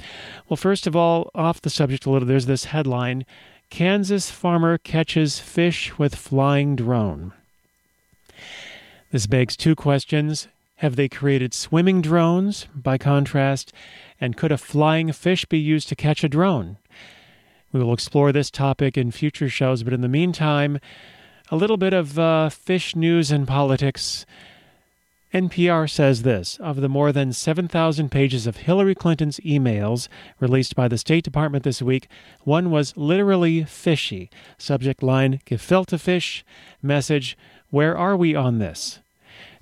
Well, 0.49 0.57
first 0.57 0.87
of 0.87 0.95
all, 0.95 1.29
off 1.35 1.61
the 1.61 1.69
subject 1.69 2.05
a 2.05 2.09
little, 2.09 2.27
there's 2.27 2.45
this 2.45 2.65
headline 2.65 3.25
Kansas 3.69 4.29
farmer 4.29 4.77
catches 4.77 5.39
fish 5.39 5.97
with 5.97 6.15
flying 6.15 6.75
drone. 6.75 7.33
This 9.13 9.27
begs 9.27 9.55
two 9.55 9.75
questions. 9.75 10.47
Have 10.77 10.95
they 10.95 11.07
created 11.07 11.53
swimming 11.53 12.01
drones, 12.01 12.65
by 12.73 12.97
contrast? 12.97 13.71
And 14.19 14.35
could 14.35 14.51
a 14.51 14.57
flying 14.57 15.11
fish 15.11 15.45
be 15.45 15.59
used 15.59 15.87
to 15.89 15.95
catch 15.95 16.23
a 16.23 16.27
drone? 16.27 16.77
We 17.71 17.83
will 17.83 17.93
explore 17.93 18.31
this 18.31 18.49
topic 18.49 18.97
in 18.97 19.11
future 19.11 19.49
shows, 19.49 19.83
but 19.83 19.93
in 19.93 20.01
the 20.01 20.07
meantime, 20.07 20.79
a 21.51 21.55
little 21.55 21.77
bit 21.77 21.93
of 21.93 22.17
uh, 22.17 22.49
fish 22.49 22.95
news 22.95 23.29
and 23.29 23.47
politics. 23.47 24.25
NPR 25.31 25.87
says 25.87 26.23
this 26.23 26.57
Of 26.57 26.81
the 26.81 26.89
more 26.89 27.11
than 27.11 27.33
7,000 27.33 28.09
pages 28.09 28.47
of 28.47 28.57
Hillary 28.57 28.95
Clinton's 28.95 29.39
emails 29.41 30.07
released 30.39 30.75
by 30.75 30.87
the 30.87 30.97
State 30.97 31.23
Department 31.23 31.63
this 31.63 31.83
week, 31.83 32.07
one 32.41 32.71
was 32.71 32.97
literally 32.97 33.63
fishy. 33.63 34.31
Subject 34.57 35.03
line 35.03 35.39
Gefilte 35.45 35.99
fish. 35.99 36.43
Message 36.81 37.37
Where 37.69 37.95
are 37.95 38.17
we 38.17 38.33
on 38.33 38.57
this? 38.57 39.01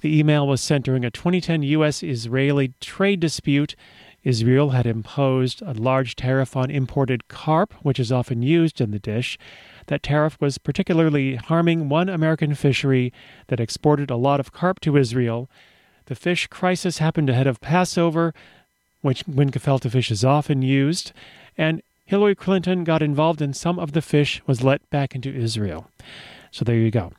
The 0.01 0.17
email 0.17 0.47
was 0.47 0.61
sent 0.61 0.85
during 0.85 1.05
a 1.05 1.11
2010 1.11 1.63
U.S. 1.63 2.01
Israeli 2.01 2.73
trade 2.81 3.19
dispute. 3.19 3.75
Israel 4.23 4.71
had 4.71 4.85
imposed 4.85 5.61
a 5.61 5.73
large 5.73 6.15
tariff 6.15 6.55
on 6.55 6.69
imported 6.69 7.27
carp, 7.27 7.73
which 7.81 7.99
is 7.99 8.11
often 8.11 8.41
used 8.41 8.81
in 8.81 8.91
the 8.91 8.99
dish. 8.99 9.37
That 9.87 10.03
tariff 10.03 10.39
was 10.39 10.57
particularly 10.57 11.35
harming 11.35 11.89
one 11.89 12.09
American 12.09 12.55
fishery 12.55 13.13
that 13.47 13.59
exported 13.59 14.09
a 14.09 14.15
lot 14.15 14.39
of 14.39 14.51
carp 14.51 14.79
to 14.81 14.97
Israel. 14.97 15.49
The 16.05 16.15
fish 16.15 16.47
crisis 16.47 16.97
happened 16.97 17.29
ahead 17.29 17.47
of 17.47 17.61
Passover, 17.61 18.33
which 19.01 19.21
when 19.21 19.51
gefilte 19.51 19.89
fish 19.91 20.11
is 20.11 20.25
often 20.25 20.61
used, 20.61 21.13
and 21.57 21.81
Hillary 22.05 22.35
Clinton 22.35 22.83
got 22.83 23.01
involved 23.01 23.41
and 23.41 23.55
some 23.55 23.79
of 23.79 23.93
the 23.93 24.01
fish 24.01 24.41
was 24.45 24.63
let 24.63 24.87
back 24.89 25.15
into 25.15 25.33
Israel. 25.33 25.87
So 26.51 26.65
there 26.65 26.75
you 26.75 26.91
go. 26.91 27.13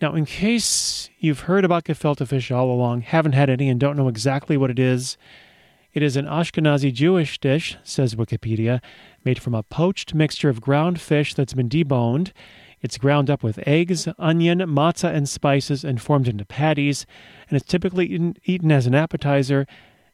Now, 0.00 0.14
in 0.14 0.24
case 0.24 1.10
you've 1.18 1.40
heard 1.40 1.64
about 1.66 1.84
gefilte 1.84 2.26
fish 2.26 2.50
all 2.50 2.70
along, 2.72 3.02
haven't 3.02 3.32
had 3.32 3.50
any, 3.50 3.68
and 3.68 3.78
don't 3.78 3.96
know 3.96 4.08
exactly 4.08 4.56
what 4.56 4.70
it 4.70 4.78
is, 4.78 5.18
it 5.92 6.02
is 6.02 6.16
an 6.16 6.24
Ashkenazi 6.24 6.92
Jewish 6.92 7.38
dish, 7.38 7.76
says 7.82 8.14
Wikipedia, 8.14 8.80
made 9.24 9.42
from 9.42 9.54
a 9.54 9.62
poached 9.62 10.14
mixture 10.14 10.48
of 10.48 10.60
ground 10.60 11.00
fish 11.00 11.34
that's 11.34 11.52
been 11.52 11.68
deboned. 11.68 12.32
It's 12.80 12.96
ground 12.96 13.28
up 13.28 13.42
with 13.42 13.58
eggs, 13.66 14.08
onion, 14.18 14.60
matzah, 14.60 15.12
and 15.14 15.28
spices 15.28 15.84
and 15.84 16.00
formed 16.00 16.28
into 16.28 16.46
patties, 16.46 17.04
and 17.48 17.56
it's 17.56 17.70
typically 17.70 18.06
eaten, 18.06 18.36
eaten 18.44 18.72
as 18.72 18.86
an 18.86 18.94
appetizer. 18.94 19.66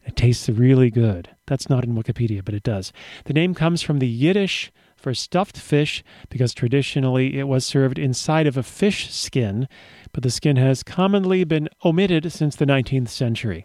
It 0.04 0.16
tastes 0.16 0.48
really 0.48 0.90
good. 0.90 1.30
That's 1.46 1.68
not 1.68 1.84
in 1.84 1.94
Wikipedia, 1.94 2.44
but 2.44 2.54
it 2.54 2.62
does. 2.64 2.92
The 3.26 3.34
name 3.34 3.54
comes 3.54 3.82
from 3.82 4.00
the 4.00 4.08
Yiddish 4.08 4.72
for 5.06 5.14
stuffed 5.14 5.56
fish 5.56 6.02
because 6.30 6.52
traditionally 6.52 7.38
it 7.38 7.46
was 7.46 7.64
served 7.64 7.96
inside 7.96 8.44
of 8.44 8.56
a 8.56 8.62
fish 8.64 9.14
skin, 9.14 9.68
but 10.10 10.24
the 10.24 10.30
skin 10.32 10.56
has 10.56 10.82
commonly 10.82 11.44
been 11.44 11.68
omitted 11.84 12.32
since 12.32 12.56
the 12.56 12.66
19th 12.66 13.08
century. 13.08 13.64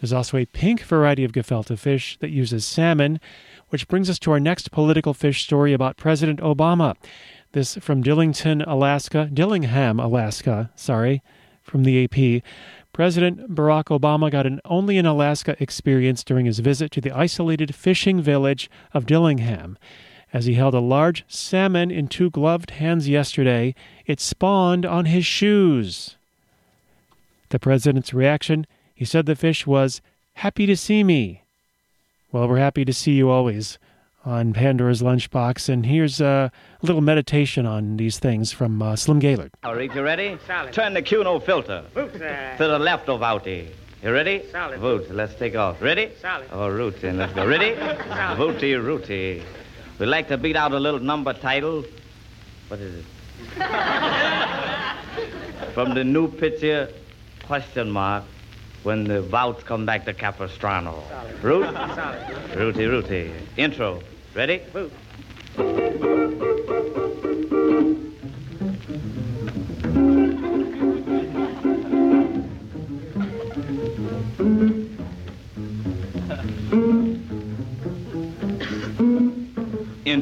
There's 0.00 0.14
also 0.14 0.38
a 0.38 0.46
pink 0.46 0.80
variety 0.80 1.22
of 1.22 1.32
gefilte 1.32 1.78
fish 1.78 2.16
that 2.20 2.30
uses 2.30 2.64
salmon, 2.64 3.20
which 3.68 3.88
brings 3.88 4.08
us 4.08 4.18
to 4.20 4.32
our 4.32 4.40
next 4.40 4.70
political 4.70 5.12
fish 5.12 5.44
story 5.44 5.74
about 5.74 5.98
President 5.98 6.40
Obama. 6.40 6.96
This 7.52 7.74
from 7.76 8.02
Dillington, 8.02 8.66
Alaska, 8.66 9.28
Dillingham, 9.30 10.00
Alaska, 10.00 10.70
sorry, 10.76 11.22
from 11.62 11.84
the 11.84 12.04
AP. 12.04 12.42
President 12.94 13.54
Barack 13.54 13.94
Obama 14.00 14.30
got 14.30 14.46
an 14.46 14.62
only 14.64 14.96
in 14.96 15.04
Alaska 15.04 15.56
experience 15.60 16.24
during 16.24 16.46
his 16.46 16.60
visit 16.60 16.90
to 16.92 17.02
the 17.02 17.12
isolated 17.12 17.74
fishing 17.74 18.22
village 18.22 18.70
of 18.94 19.04
Dillingham. 19.04 19.76
As 20.32 20.46
he 20.46 20.54
held 20.54 20.74
a 20.74 20.80
large 20.80 21.24
salmon 21.28 21.90
in 21.90 22.06
two 22.06 22.30
gloved 22.30 22.70
hands 22.70 23.08
yesterday, 23.08 23.74
it 24.06 24.20
spawned 24.20 24.86
on 24.86 25.06
his 25.06 25.26
shoes. 25.26 26.16
The 27.48 27.58
president's 27.58 28.14
reaction 28.14 28.66
he 29.00 29.06
said 29.06 29.24
the 29.24 29.34
fish 29.34 29.66
was 29.66 30.02
happy 30.34 30.66
to 30.66 30.76
see 30.76 31.02
me. 31.02 31.42
Well, 32.30 32.46
we're 32.46 32.58
happy 32.58 32.84
to 32.84 32.92
see 32.92 33.12
you 33.12 33.30
always 33.30 33.78
on 34.26 34.52
Pandora's 34.52 35.00
Lunchbox, 35.00 35.70
and 35.70 35.86
here's 35.86 36.20
a 36.20 36.52
little 36.82 37.00
meditation 37.00 37.64
on 37.64 37.96
these 37.96 38.18
things 38.18 38.52
from 38.52 38.82
uh, 38.82 38.96
Slim 38.96 39.18
Gaillard. 39.18 39.52
All 39.64 39.74
right, 39.74 39.90
you 39.94 40.02
ready? 40.02 40.36
Solid. 40.46 40.74
Turn 40.74 40.92
the 40.92 41.00
Cuno 41.00 41.38
filter 41.40 41.82
Boots, 41.94 42.12
to 42.12 42.56
the 42.58 42.78
left 42.78 43.08
of 43.08 43.22
outie. 43.22 43.70
You 44.02 44.12
ready? 44.12 44.42
Solid. 44.52 44.78
Voot, 44.78 45.10
let's 45.10 45.34
take 45.36 45.56
off. 45.56 45.80
Ready? 45.80 46.12
Solid. 46.20 46.48
Oh, 46.52 46.68
root, 46.68 47.02
and 47.02 47.16
let's 47.16 47.32
go. 47.32 47.46
Ready? 47.46 47.74
Solid. 47.76 48.36
Vooty, 48.36 48.74
rooty. 48.74 49.42
We 50.00 50.06
like 50.06 50.26
to 50.28 50.38
beat 50.38 50.56
out 50.56 50.72
a 50.72 50.80
little 50.80 50.98
number 50.98 51.34
title. 51.34 51.84
What 52.68 52.80
is 52.80 52.94
it? 52.94 53.04
From 55.74 55.92
the 55.92 56.02
new 56.02 56.26
picture, 56.26 56.88
question 57.44 57.90
mark, 57.90 58.24
when 58.82 59.04
the 59.04 59.20
vouts 59.20 59.62
come 59.62 59.84
back 59.84 60.06
to 60.06 60.14
Capistrano. 60.14 61.02
Solid. 61.10 61.44
Root? 61.44 61.74
solid. 61.74 62.56
Rooty, 62.56 62.86
rooty. 62.86 63.30
Intro. 63.58 64.00
Ready? 64.34 64.62
Boot. 64.72 64.90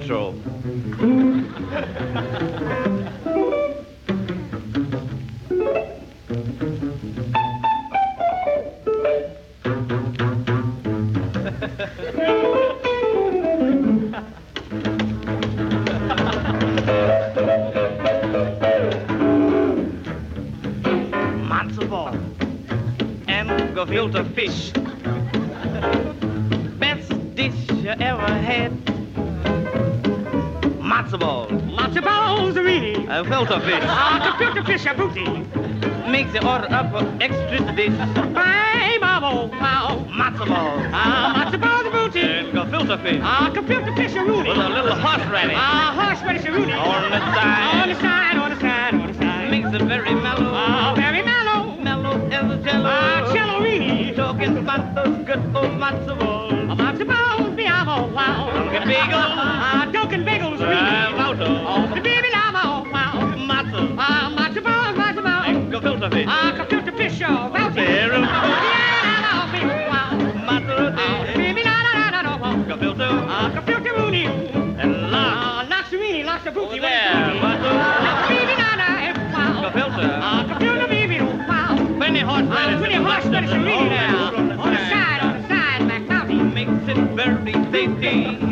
Intro. 0.09 0.33
and 33.65 34.23
gefilte 34.23 34.67
fish. 34.67 34.87
Ah, 34.87 34.87
fish, 34.87 34.87
a 34.87 34.95
booty. 34.95 36.11
Makes 36.11 36.33
the 36.33 36.47
order 36.47 36.69
up 36.73 36.91
for 36.91 37.05
extra 37.23 37.59
dish. 37.77 37.93
Bye, 38.33 38.99
mama, 39.01 39.47
wow. 39.61 40.05
Matzo 40.09 40.47
ball 40.49 40.81
Ah, 40.93 41.35
lots 41.37 41.55
of 41.55 41.61
balls, 41.61 41.87
a 41.87 41.91
booty. 41.91 42.21
and 42.21 42.49
gefilte 42.53 43.03
fish. 43.03 43.21
Ah, 43.23 43.51
computer 43.53 43.95
fish, 43.95 44.15
a 44.15 44.25
rooney. 44.25 44.49
With 44.49 44.59
a 44.59 44.69
little 44.69 44.95
horseradish 44.95 45.57
Ah, 45.59 45.93
horseradish, 45.99 46.47
a 46.47 46.53
rooney. 46.53 46.73
on 46.73 47.11
the 47.11 47.21
side. 47.35 47.83
On 47.83 47.89
the 47.89 47.95
side, 48.01 48.37
on 48.39 48.51
the 48.55 48.61
side, 48.61 48.95
on 48.95 49.07
the 49.09 49.15
side. 49.15 49.51
Makes 49.51 49.73
it 49.75 49.83
very 49.83 50.15
mellow. 50.15 50.53
Ah, 50.55 50.95
very 50.97 51.23
mellow. 51.23 51.77
Mellow 51.83 52.15
as 52.31 52.51
a 52.51 52.57
jello. 52.65 52.89
Ah, 52.91 53.31
cello-rini. 53.33 54.15
Talking 54.15 54.59
about 54.59 54.95
those 54.95 55.17
good 55.27 55.43
old 55.55 55.73
matzo 55.83 56.19
balls. 56.19 56.38
Gefilte 66.09 66.17
fish. 66.17 66.27
Ah, 66.29 66.53
computer 66.57 66.93
fish, 66.93 67.23
oh, 67.23 67.51
wow. 67.51 67.69
Very 67.71 68.21
Yeah, 68.21 69.29
I'm 69.29 69.53
big, 69.53 69.65
wow. 69.93 70.11
Matzo. 70.49 70.95
Ah, 70.97 71.25
baby, 71.37 71.63
la, 71.63 71.83
la, 71.83 71.93
la, 72.01 72.09
la, 72.11 72.21
la, 72.23 72.37
wow. 72.39 72.65
Gefilte. 72.65 73.07
Ah, 73.29 73.51
computer 73.55 73.93
rooney. 73.95 74.25
And 74.25 75.11
lots. 75.11 75.15
Ah, 75.15 75.67
lots 75.69 75.93
of 75.93 76.01
weenie, 76.01 76.25
lots 76.25 76.47
of 76.47 76.55
booty. 76.55 76.81
there, 76.81 77.35
Matzo. 77.45 77.71
Baby, 78.29 78.55
wow. 79.35 79.61
Gefilte. 79.65 80.07
Ah, 80.23 80.45
computer 80.49 80.89
baby, 80.89 81.19
oh, 81.21 81.27
wow. 81.47 81.77
Ah, 81.77 82.79
pretty 82.79 82.95
horse, 82.97 83.25
that 83.25 83.45
is 83.45 83.51
a 83.53 83.57
weenie 83.57 83.91
now. 83.91 84.33
On 84.35 84.49
the 84.49 84.79
side, 84.89 85.21
on 85.23 85.43
the 85.43 85.49
side, 85.49 86.09
Mountain. 86.09 86.55
Makes 86.55 86.89
it 86.89 86.97
very 87.13 87.53
tasty. 87.71 88.48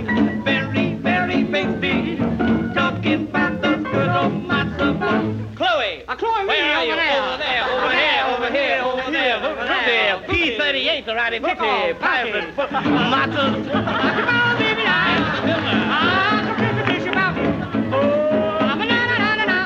Kitty, 11.36 11.48
kitty, 11.48 11.92
pirate, 12.00 12.56
mottled. 12.56 13.66
Rock 13.66 14.58
baby, 14.58 14.84
I'm 14.88 16.48
a 16.48 16.54
pretty 16.56 16.82
fish 16.88 17.06
about. 17.12 17.36
Oh, 17.92 18.56
I'm 18.58 18.80
a 18.80 18.86
na 18.86 19.04
na 19.04 19.16
na 19.18 19.34
na 19.36 19.44
na. 19.44 19.58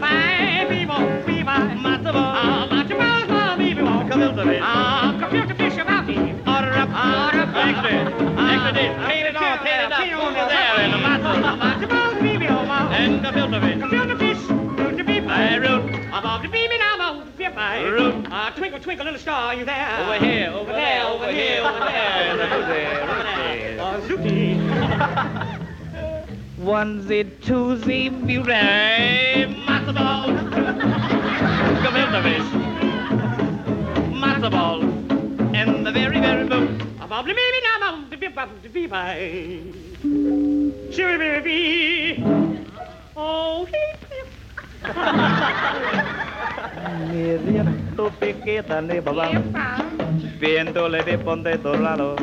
My 0.00 0.66
baby 0.66 0.84
won't 0.84 1.24
be. 1.24 1.36
I'm 1.46 1.86
a 1.86 2.02
tomorrow's 2.02 3.28
my 3.28 3.56
baby 3.56 3.82
won't 3.82 4.10
come 4.10 4.22
into 4.22 4.42
this. 4.44 4.60
I'm 4.60 5.22
a 5.22 5.28
pretty 5.28 5.54
fish 5.54 5.78
about. 5.78 6.08
Order 6.08 6.72
up, 6.74 6.90
order 6.90 7.42
up. 7.42 7.54
Excellent, 7.54 8.08
excellent. 8.40 9.06
Paint 9.06 9.26
it 9.28 9.36
on, 9.36 9.58
paint 9.58 9.82
it 9.86 9.92
up. 9.92 10.02
The. 10.02 10.10
I'm 11.46 11.62
a 11.62 11.80
tomorrow's 11.80 12.20
baby, 12.20 12.48
oh, 12.48 12.66
my. 12.66 12.96
And 12.96 13.24
the 13.24 13.30
filter 13.32 13.60
fish. 13.60 14.11
Twinkle, 18.92 19.04
little 19.06 19.20
star, 19.20 19.54
you 19.54 19.64
there? 19.64 20.00
Over 20.00 20.18
here, 20.18 20.50
over 20.50 20.72
there, 20.72 21.06
over 21.06 21.32
here, 21.32 21.62
over 21.64 21.78
there. 21.78 22.32
Over 22.32 22.66
there, 22.66 23.02
over 23.02 23.22
there. 23.22 23.78
Oh, 23.80 24.00
Zooty. 24.06 24.58
Onesie, 26.60 27.24
twosie, 27.40 28.10
beauty, 28.26 28.52
matzo 29.64 29.94
ball. 29.94 30.28
Gefilte 31.82 32.22
fish. 32.22 32.48
Matzo 34.12 34.50
ball. 34.50 34.82
And 35.56 35.86
the 35.86 35.92
very, 35.92 36.20
very 36.20 36.46
boom. 36.46 36.78
The 36.78 37.34
baby 37.34 37.60
now, 37.64 37.78
now, 37.80 38.04
the 38.10 38.16
eye, 38.26 38.48
the 38.62 38.68
eye. 38.92 39.72
Shoo, 40.92 41.18
baby. 41.18 42.22
Oh, 43.16 43.66
Mi 47.10 47.38
tu 47.96 48.10
piquita 48.20 48.80
ni 48.80 49.00
babam, 49.00 49.42
viéndole 50.40 51.02
de 51.02 51.18
ponte 51.18 51.56
dorado. 51.58 52.16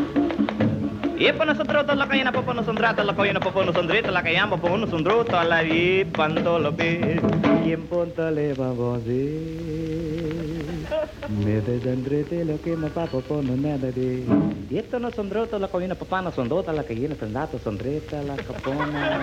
Y 1.18 1.32
para 1.34 1.54
nosotros 1.54 1.86
todos 1.86 1.98
la 1.98 2.08
calle 2.08 2.32
popo 2.32 2.54
nos 2.54 2.66
sondrata, 2.66 3.04
la 3.04 3.14
calle 3.16 3.40
popo 3.40 3.64
nos 3.64 3.76
sondrita, 3.76 4.12
la 4.12 4.24
calle 4.24 4.42
popo 4.50 4.78
nos 4.78 4.90
sondruta, 4.90 5.44
la 5.44 5.64
y 5.64 6.06
pantolo. 6.06 6.74
Y 7.66 7.74
en 7.74 7.88
ponta 7.88 8.32
le 8.32 8.54
vamos 8.54 9.02
me 11.30 11.62
desandrete 11.62 12.44
lo 12.44 12.60
que 12.62 12.76
me 12.76 12.90
papo 12.90 13.24
no 13.30 13.56
nada 13.56 13.92
de. 13.92 14.26
Y 14.70 14.78
esto 14.78 15.00
no 15.00 15.12
son 15.12 15.30
drotas, 15.30 15.62
la 15.62 15.68
coina 15.68 15.96
no 15.96 16.32
son 16.32 16.50
drotas, 16.50 16.76
la 16.76 16.84
que 16.84 16.96
llena 16.96 17.16
pendato, 17.16 17.60
son 17.60 17.78
dreta, 17.78 18.22
la 18.24 18.36
capona. 18.36 19.20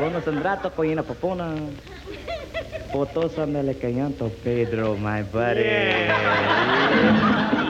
No 0.00 0.20
son 0.22 0.42
papona. 1.04 1.54
Potosa 2.92 3.46
me 3.46 3.62
le 3.62 3.74
cayanto 3.74 4.30
Pedro, 4.42 4.96
my 4.96 5.22
buddy. 5.22 5.60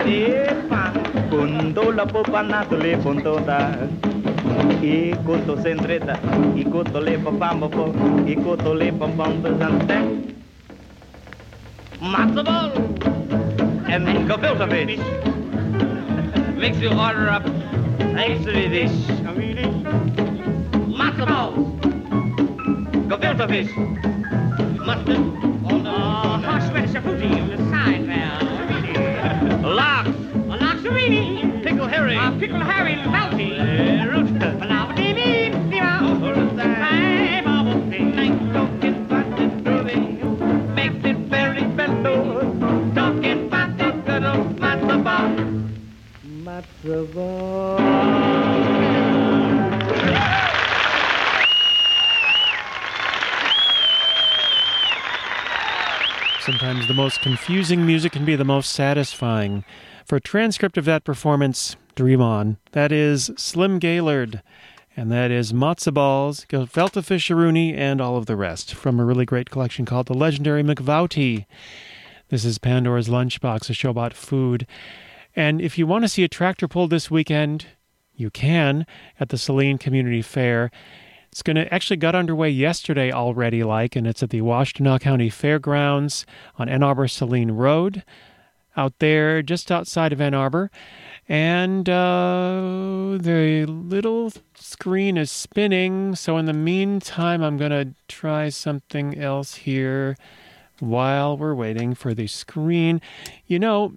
Epa, 0.06 0.92
kundo 1.28 1.90
la 1.90 2.06
popa 2.06 2.42
natole 2.42 2.96
pontoda. 2.98 3.88
I 4.80 5.16
kuto 5.24 5.60
sendreta, 5.60 6.16
i 6.54 6.62
kuto 6.64 7.00
le 7.00 7.18
papambo 7.18 7.68
i 8.26 8.34
kuto 8.36 8.72
le 8.74 8.92
papambo 8.92 9.58
zante. 9.58 9.98
Matzo 12.00 12.44
ball 12.44 12.70
and 13.90 14.06
gefilte 14.28 14.66
fish. 14.70 15.00
Makes 16.56 16.78
you 16.78 16.90
order 16.90 17.28
up 17.28 17.44
extra 18.16 18.68
dish. 18.68 18.92
Gefilte 23.08 23.48
fish. 23.48 23.72
Mustard 24.88 25.18
on 25.18 25.82
the 25.84 25.90
Oh, 25.90 26.40
horseradish 26.48 26.94
and 26.94 27.04
fruity 27.04 27.26
on 27.26 27.50
the 27.50 27.58
side 27.68 28.08
there. 28.08 29.58
Lox, 29.68 30.08
A 30.34 30.56
loxerini. 30.64 31.62
pickle 31.62 31.86
herring. 31.86 32.18
A 32.18 32.34
pickle 32.40 32.60
Harry 32.60 32.94
Bounty. 33.04 33.52
Eh, 33.54 34.04
root. 34.06 34.30
Now, 34.30 34.88
Sometimes 56.58 56.88
the 56.88 56.94
most 56.94 57.20
confusing 57.20 57.86
music 57.86 58.10
can 58.10 58.24
be 58.24 58.34
the 58.34 58.44
most 58.44 58.72
satisfying. 58.72 59.64
For 60.04 60.16
a 60.16 60.20
transcript 60.20 60.76
of 60.76 60.86
that 60.86 61.04
performance, 61.04 61.76
dream 61.94 62.20
on. 62.20 62.56
That 62.72 62.90
is 62.90 63.30
Slim 63.36 63.78
Gaillard, 63.78 64.42
and 64.96 65.08
that 65.12 65.30
is 65.30 65.52
Matzo 65.52 65.94
Balls, 65.94 66.46
Gefilte 66.48 67.00
Fischeruni, 67.00 67.76
and 67.76 68.00
all 68.00 68.16
of 68.16 68.26
the 68.26 68.34
rest 68.34 68.74
from 68.74 68.98
a 68.98 69.04
really 69.04 69.24
great 69.24 69.50
collection 69.50 69.84
called 69.84 70.08
The 70.08 70.14
Legendary 70.14 70.64
McVouty. 70.64 71.46
This 72.28 72.44
is 72.44 72.58
Pandora's 72.58 73.08
Lunchbox, 73.08 73.70
a 73.70 73.72
show 73.72 73.90
about 73.90 74.12
food. 74.12 74.66
And 75.36 75.60
if 75.60 75.78
you 75.78 75.86
want 75.86 76.02
to 76.02 76.08
see 76.08 76.24
a 76.24 76.28
tractor 76.28 76.66
pull 76.66 76.88
this 76.88 77.08
weekend, 77.08 77.66
you 78.16 78.30
can 78.30 78.84
at 79.20 79.28
the 79.28 79.38
Saline 79.38 79.78
Community 79.78 80.22
Fair. 80.22 80.72
It's 81.30 81.42
going 81.42 81.56
to 81.56 81.72
actually 81.72 81.98
got 81.98 82.14
underway 82.14 82.50
yesterday 82.50 83.12
already, 83.12 83.62
like, 83.62 83.94
and 83.96 84.06
it's 84.06 84.22
at 84.22 84.30
the 84.30 84.40
Washtenaw 84.40 85.00
County 85.00 85.30
Fairgrounds 85.30 86.26
on 86.56 86.68
Ann 86.68 86.82
Arbor 86.82 87.06
Saline 87.06 87.52
Road, 87.52 88.02
out 88.76 88.98
there 88.98 89.42
just 89.42 89.70
outside 89.70 90.12
of 90.12 90.20
Ann 90.20 90.34
Arbor. 90.34 90.70
And 91.28 91.88
uh, 91.88 93.18
the 93.20 93.66
little 93.68 94.32
screen 94.54 95.18
is 95.18 95.30
spinning. 95.30 96.14
So, 96.14 96.38
in 96.38 96.46
the 96.46 96.54
meantime, 96.54 97.42
I'm 97.42 97.58
going 97.58 97.70
to 97.70 97.94
try 98.08 98.48
something 98.48 99.18
else 99.18 99.54
here 99.54 100.16
while 100.80 101.36
we're 101.36 101.54
waiting 101.54 101.94
for 101.94 102.14
the 102.14 102.26
screen. 102.26 103.02
You 103.46 103.58
know, 103.58 103.92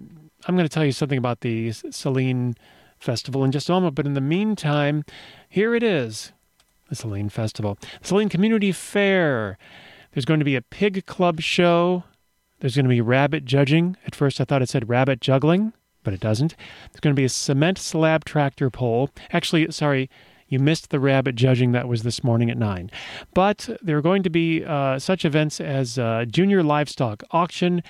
I'm 0.46 0.56
going 0.56 0.68
to 0.68 0.72
tell 0.72 0.84
you 0.84 0.92
something 0.92 1.18
about 1.18 1.40
the 1.40 1.72
Saline 1.72 2.56
Festival 2.98 3.44
in 3.44 3.52
just 3.52 3.70
a 3.70 3.72
moment, 3.72 3.94
but 3.94 4.06
in 4.06 4.14
the 4.14 4.20
meantime, 4.20 5.04
here 5.48 5.74
it 5.74 5.82
is 5.82 6.32
the 6.92 6.96
Saline 6.96 7.30
Festival. 7.30 7.78
Saline 8.02 8.28
Community 8.28 8.70
Fair. 8.70 9.56
There's 10.12 10.26
going 10.26 10.40
to 10.40 10.44
be 10.44 10.56
a 10.56 10.60
pig 10.60 11.06
club 11.06 11.40
show. 11.40 12.04
There's 12.60 12.76
going 12.76 12.84
to 12.84 12.90
be 12.90 13.00
rabbit 13.00 13.46
judging. 13.46 13.96
At 14.04 14.14
first, 14.14 14.42
I 14.42 14.44
thought 14.44 14.60
it 14.60 14.68
said 14.68 14.90
rabbit 14.90 15.22
juggling, 15.22 15.72
but 16.04 16.12
it 16.12 16.20
doesn't. 16.20 16.54
There's 16.90 17.00
going 17.00 17.16
to 17.16 17.20
be 17.20 17.24
a 17.24 17.30
cement 17.30 17.78
slab 17.78 18.26
tractor 18.26 18.68
pull. 18.68 19.08
Actually, 19.32 19.72
sorry, 19.72 20.10
you 20.48 20.58
missed 20.58 20.90
the 20.90 21.00
rabbit 21.00 21.34
judging 21.34 21.72
that 21.72 21.88
was 21.88 22.02
this 22.02 22.22
morning 22.22 22.50
at 22.50 22.58
9. 22.58 22.90
But 23.32 23.70
there 23.80 23.96
are 23.96 24.02
going 24.02 24.22
to 24.22 24.30
be 24.30 24.62
uh, 24.62 24.98
such 24.98 25.24
events 25.24 25.62
as 25.62 25.98
uh, 25.98 26.26
junior 26.28 26.62
livestock 26.62 27.24
auction, 27.30 27.82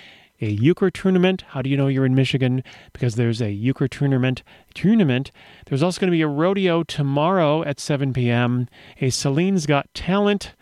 a 0.43 0.51
euchre 0.51 0.91
tournament. 0.91 1.45
How 1.49 1.63
do 1.63 1.71
you 1.71 1.77
know 1.77 1.87
you're 1.87 2.05
in 2.05 2.15
Michigan? 2.15 2.63
Because 2.93 3.15
there's 3.15 3.41
a 3.41 3.51
euchre 3.51 3.89
tournament. 3.89 4.43
Tournament. 4.75 5.31
There's 5.67 5.83
also 5.83 6.01
going 6.01 6.11
to 6.11 6.17
be 6.17 6.23
a 6.23 6.29
rodeo 6.29 6.83
tomorrow 6.83 7.63
at 7.63 7.81
7 7.81 8.13
p.m. 8.13 8.69
A 9.01 9.11
Saline's 9.11 9.65
Got 9.67 9.93
Talent 9.95 10.55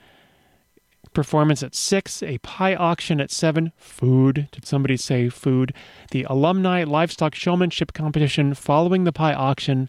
performance 1.13 1.63
at 1.63 1.75
6, 1.75 2.23
a 2.23 2.39
pie 2.39 2.75
auction 2.75 3.21
at 3.21 3.33
7, 3.33 3.73
food. 3.77 4.49
Did 4.53 4.65
somebody 4.65 4.97
say 4.97 5.29
food? 5.29 5.75
The 6.13 6.25
alumni 6.29 6.85
livestock 6.85 7.35
showmanship 7.35 7.93
competition 7.93 8.55
following 8.55 9.05
the 9.05 9.13
pie 9.13 9.35
auction. 9.35 9.89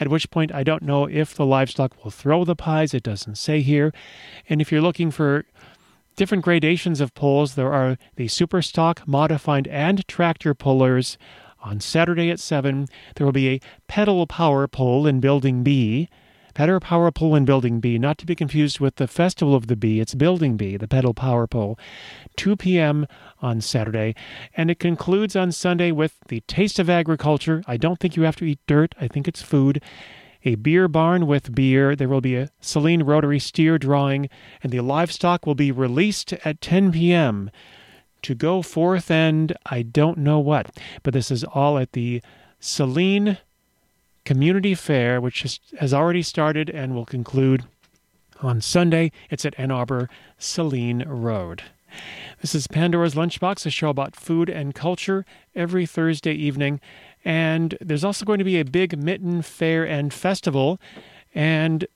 At 0.00 0.08
which 0.08 0.30
point, 0.30 0.52
I 0.52 0.62
don't 0.62 0.82
know 0.82 1.06
if 1.06 1.34
the 1.34 1.44
livestock 1.44 2.02
will 2.02 2.10
throw 2.10 2.44
the 2.44 2.56
pies. 2.56 2.94
It 2.94 3.02
doesn't 3.02 3.36
say 3.36 3.60
here. 3.60 3.92
And 4.48 4.60
if 4.60 4.72
you're 4.72 4.80
looking 4.80 5.10
for 5.10 5.44
different 6.16 6.44
gradations 6.44 7.00
of 7.00 7.14
poles. 7.14 7.54
There 7.54 7.72
are 7.72 7.96
the 8.16 8.28
super 8.28 8.62
stock, 8.62 9.06
modified, 9.06 9.66
and 9.68 10.06
tractor 10.08 10.54
pullers. 10.54 11.18
On 11.62 11.80
Saturday 11.80 12.30
at 12.30 12.40
7, 12.40 12.88
there 13.14 13.24
will 13.24 13.32
be 13.32 13.48
a 13.48 13.60
pedal 13.86 14.26
power 14.26 14.66
pull 14.66 15.06
in 15.06 15.20
Building 15.20 15.62
B. 15.62 16.08
Pedal 16.54 16.80
power 16.80 17.10
pull 17.10 17.34
in 17.34 17.44
Building 17.44 17.80
B, 17.80 17.98
not 17.98 18.18
to 18.18 18.26
be 18.26 18.34
confused 18.34 18.78
with 18.78 18.96
the 18.96 19.06
Festival 19.06 19.54
of 19.54 19.68
the 19.68 19.76
Bee. 19.76 20.00
It's 20.00 20.14
Building 20.14 20.56
B, 20.56 20.76
the 20.76 20.88
pedal 20.88 21.14
power 21.14 21.46
pull. 21.46 21.78
2 22.36 22.56
p.m. 22.56 23.06
on 23.40 23.60
Saturday. 23.60 24.14
And 24.54 24.70
it 24.70 24.78
concludes 24.78 25.34
on 25.34 25.52
Sunday 25.52 25.92
with 25.92 26.18
the 26.28 26.42
Taste 26.42 26.78
of 26.78 26.90
Agriculture. 26.90 27.62
I 27.66 27.78
don't 27.78 27.98
think 27.98 28.16
you 28.16 28.24
have 28.24 28.36
to 28.36 28.44
eat 28.44 28.60
dirt, 28.66 28.94
I 29.00 29.08
think 29.08 29.26
it's 29.28 29.40
food 29.40 29.82
a 30.44 30.56
beer 30.56 30.88
barn 30.88 31.26
with 31.26 31.54
beer. 31.54 31.94
There 31.94 32.08
will 32.08 32.20
be 32.20 32.36
a 32.36 32.50
Saline 32.60 33.02
Rotary 33.02 33.38
steer 33.38 33.78
drawing, 33.78 34.28
and 34.62 34.72
the 34.72 34.80
livestock 34.80 35.46
will 35.46 35.54
be 35.54 35.72
released 35.72 36.32
at 36.44 36.60
10 36.60 36.92
p.m. 36.92 37.50
to 38.22 38.34
go 38.34 38.62
forth 38.62 39.10
and 39.10 39.56
I 39.66 39.82
don't 39.82 40.18
know 40.18 40.38
what. 40.38 40.76
But 41.02 41.14
this 41.14 41.30
is 41.30 41.44
all 41.44 41.78
at 41.78 41.92
the 41.92 42.22
Saline 42.60 43.38
Community 44.24 44.74
Fair, 44.74 45.20
which 45.20 45.58
has, 45.78 45.92
already 45.92 46.22
started 46.22 46.70
and 46.70 46.94
will 46.94 47.06
conclude 47.06 47.64
on 48.40 48.60
Sunday. 48.60 49.10
It's 49.30 49.44
at 49.44 49.58
Ann 49.58 49.70
Arbor 49.70 50.08
Saline 50.38 51.04
Road. 51.06 51.62
This 52.40 52.54
is 52.54 52.66
Pandora's 52.66 53.14
Lunchbox, 53.14 53.66
a 53.66 53.70
show 53.70 53.90
about 53.90 54.16
food 54.16 54.48
and 54.48 54.74
culture 54.74 55.24
every 55.54 55.86
Thursday 55.86 56.32
evening. 56.32 56.80
And 57.24 57.76
there's 57.80 58.04
also 58.04 58.24
going 58.24 58.38
to 58.38 58.44
be 58.44 58.58
a 58.58 58.64
big 58.64 58.98
mitten 58.98 59.42
fair 59.42 59.84
and 59.84 60.12
festival. 60.12 60.80
And 61.34 61.86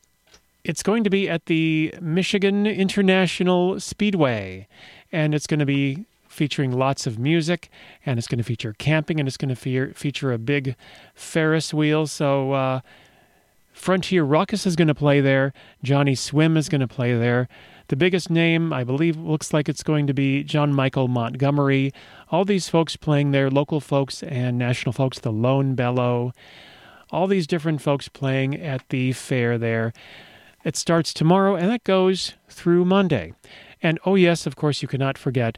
it's 0.64 0.82
going 0.82 1.04
to 1.04 1.10
be 1.10 1.28
at 1.28 1.46
the 1.46 1.94
Michigan 2.00 2.66
International 2.66 3.80
Speedway. 3.80 4.66
And 5.12 5.34
it's 5.34 5.46
going 5.46 5.60
to 5.60 5.66
be 5.66 6.04
featuring 6.28 6.72
lots 6.72 7.06
of 7.06 7.18
music. 7.18 7.70
And 8.04 8.18
it's 8.18 8.28
going 8.28 8.38
to 8.38 8.44
feature 8.44 8.74
camping. 8.78 9.18
And 9.18 9.28
it's 9.28 9.36
going 9.36 9.48
to 9.48 9.56
fe- 9.56 9.92
feature 9.92 10.32
a 10.32 10.38
big 10.38 10.76
Ferris 11.14 11.74
wheel. 11.74 12.06
So, 12.06 12.52
uh, 12.52 12.80
Frontier 13.76 14.24
Ruckus 14.24 14.64
is 14.64 14.74
going 14.74 14.88
to 14.88 14.94
play 14.94 15.20
there. 15.20 15.52
Johnny 15.82 16.14
Swim 16.14 16.56
is 16.56 16.70
going 16.70 16.80
to 16.80 16.88
play 16.88 17.16
there. 17.16 17.46
The 17.88 17.96
biggest 17.96 18.30
name, 18.30 18.72
I 18.72 18.82
believe, 18.82 19.16
looks 19.16 19.52
like 19.52 19.68
it's 19.68 19.84
going 19.84 20.08
to 20.08 20.14
be 20.14 20.42
John 20.42 20.72
Michael 20.72 21.06
Montgomery. 21.06 21.92
All 22.30 22.44
these 22.44 22.68
folks 22.68 22.96
playing 22.96 23.30
there, 23.30 23.48
local 23.48 23.80
folks 23.80 24.22
and 24.24 24.58
national 24.58 24.92
folks, 24.92 25.20
the 25.20 25.30
Lone 25.30 25.74
Bellow, 25.76 26.32
all 27.10 27.28
these 27.28 27.46
different 27.46 27.80
folks 27.80 28.08
playing 28.08 28.60
at 28.60 28.88
the 28.88 29.12
fair 29.12 29.56
there. 29.56 29.92
It 30.64 30.74
starts 30.74 31.14
tomorrow 31.14 31.54
and 31.54 31.70
that 31.70 31.84
goes 31.84 32.34
through 32.48 32.84
Monday. 32.84 33.34
And 33.80 34.00
oh, 34.04 34.16
yes, 34.16 34.46
of 34.46 34.56
course, 34.56 34.82
you 34.82 34.88
cannot 34.88 35.16
forget 35.16 35.56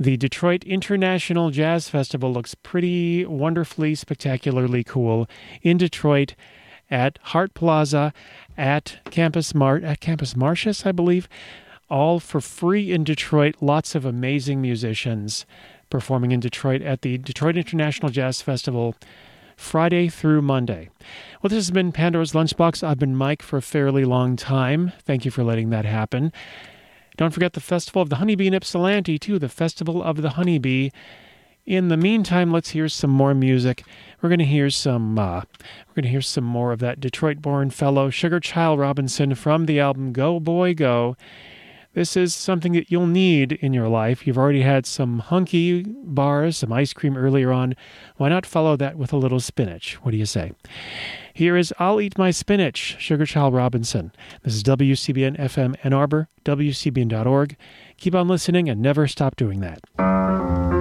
the 0.00 0.16
Detroit 0.16 0.64
International 0.64 1.50
Jazz 1.50 1.90
Festival 1.90 2.32
looks 2.32 2.54
pretty 2.54 3.26
wonderfully, 3.26 3.94
spectacularly 3.94 4.82
cool 4.82 5.28
in 5.60 5.76
Detroit 5.76 6.34
at 6.90 7.18
Hart 7.22 7.54
Plaza 7.54 8.12
at 8.56 8.98
Campus 9.10 9.54
Mar- 9.54 9.76
at 9.78 10.00
Campus 10.00 10.36
Martius, 10.36 10.84
I 10.84 10.92
believe. 10.92 11.28
All 11.88 12.20
for 12.20 12.40
free 12.40 12.92
in 12.92 13.04
Detroit. 13.04 13.56
Lots 13.60 13.94
of 13.94 14.04
amazing 14.04 14.60
musicians 14.60 15.44
performing 15.88 16.30
in 16.30 16.40
Detroit 16.40 16.82
at 16.82 17.02
the 17.02 17.18
Detroit 17.18 17.56
International 17.56 18.10
Jazz 18.10 18.42
Festival 18.42 18.94
Friday 19.56 20.08
through 20.08 20.40
Monday. 20.40 20.88
Well, 21.42 21.48
this 21.48 21.58
has 21.58 21.70
been 21.70 21.92
Pandora's 21.92 22.32
Lunchbox. 22.32 22.82
I've 22.82 22.98
been 22.98 23.16
Mike 23.16 23.42
for 23.42 23.58
a 23.58 23.62
fairly 23.62 24.04
long 24.04 24.36
time. 24.36 24.92
Thank 25.04 25.24
you 25.24 25.30
for 25.30 25.44
letting 25.44 25.70
that 25.70 25.84
happen. 25.84 26.32
Don't 27.16 27.34
forget 27.34 27.52
the 27.52 27.60
Festival 27.60 28.00
of 28.00 28.08
the 28.08 28.16
Honeybee 28.16 28.46
in 28.46 28.54
Ypsilanti, 28.54 29.18
too, 29.18 29.38
the 29.38 29.50
Festival 29.50 30.02
of 30.02 30.22
the 30.22 30.30
Honeybee. 30.30 30.88
In 31.70 31.86
the 31.86 31.96
meantime, 31.96 32.50
let's 32.50 32.70
hear 32.70 32.88
some 32.88 33.10
more 33.10 33.32
music. 33.32 33.84
We're 34.20 34.28
going 34.28 34.40
to 34.40 34.44
hear 34.44 34.70
some. 34.70 35.16
Uh, 35.16 35.42
we're 35.86 35.94
going 35.94 36.02
to 36.02 36.08
hear 36.08 36.20
some 36.20 36.42
more 36.42 36.72
of 36.72 36.80
that 36.80 36.98
Detroit-born 36.98 37.70
fellow 37.70 38.10
Sugar 38.10 38.40
Child 38.40 38.80
Robinson 38.80 39.36
from 39.36 39.66
the 39.66 39.78
album 39.78 40.12
"Go 40.12 40.40
Boy 40.40 40.74
Go." 40.74 41.16
This 41.94 42.16
is 42.16 42.34
something 42.34 42.72
that 42.72 42.90
you'll 42.90 43.06
need 43.06 43.52
in 43.52 43.72
your 43.72 43.86
life. 43.86 44.26
You've 44.26 44.36
already 44.36 44.62
had 44.62 44.84
some 44.84 45.20
hunky 45.20 45.84
bars, 45.84 46.56
some 46.56 46.72
ice 46.72 46.92
cream 46.92 47.16
earlier 47.16 47.52
on. 47.52 47.76
Why 48.16 48.30
not 48.30 48.46
follow 48.46 48.76
that 48.76 48.96
with 48.96 49.12
a 49.12 49.16
little 49.16 49.38
spinach? 49.38 49.94
What 50.02 50.10
do 50.10 50.16
you 50.16 50.26
say? 50.26 50.50
Here 51.34 51.56
is 51.56 51.72
I'll 51.78 52.00
Eat 52.00 52.18
My 52.18 52.32
Spinach, 52.32 52.96
Sugar 52.98 53.26
Child 53.26 53.54
Robinson. 53.54 54.10
This 54.42 54.56
is 54.56 54.64
WCBN 54.64 55.38
FM 55.38 55.76
Ann 55.84 55.92
Arbor, 55.92 56.26
WCBN.org. 56.44 57.56
Keep 57.96 58.16
on 58.16 58.26
listening 58.26 58.68
and 58.68 58.82
never 58.82 59.06
stop 59.06 59.36
doing 59.36 59.60
that. 59.60 60.79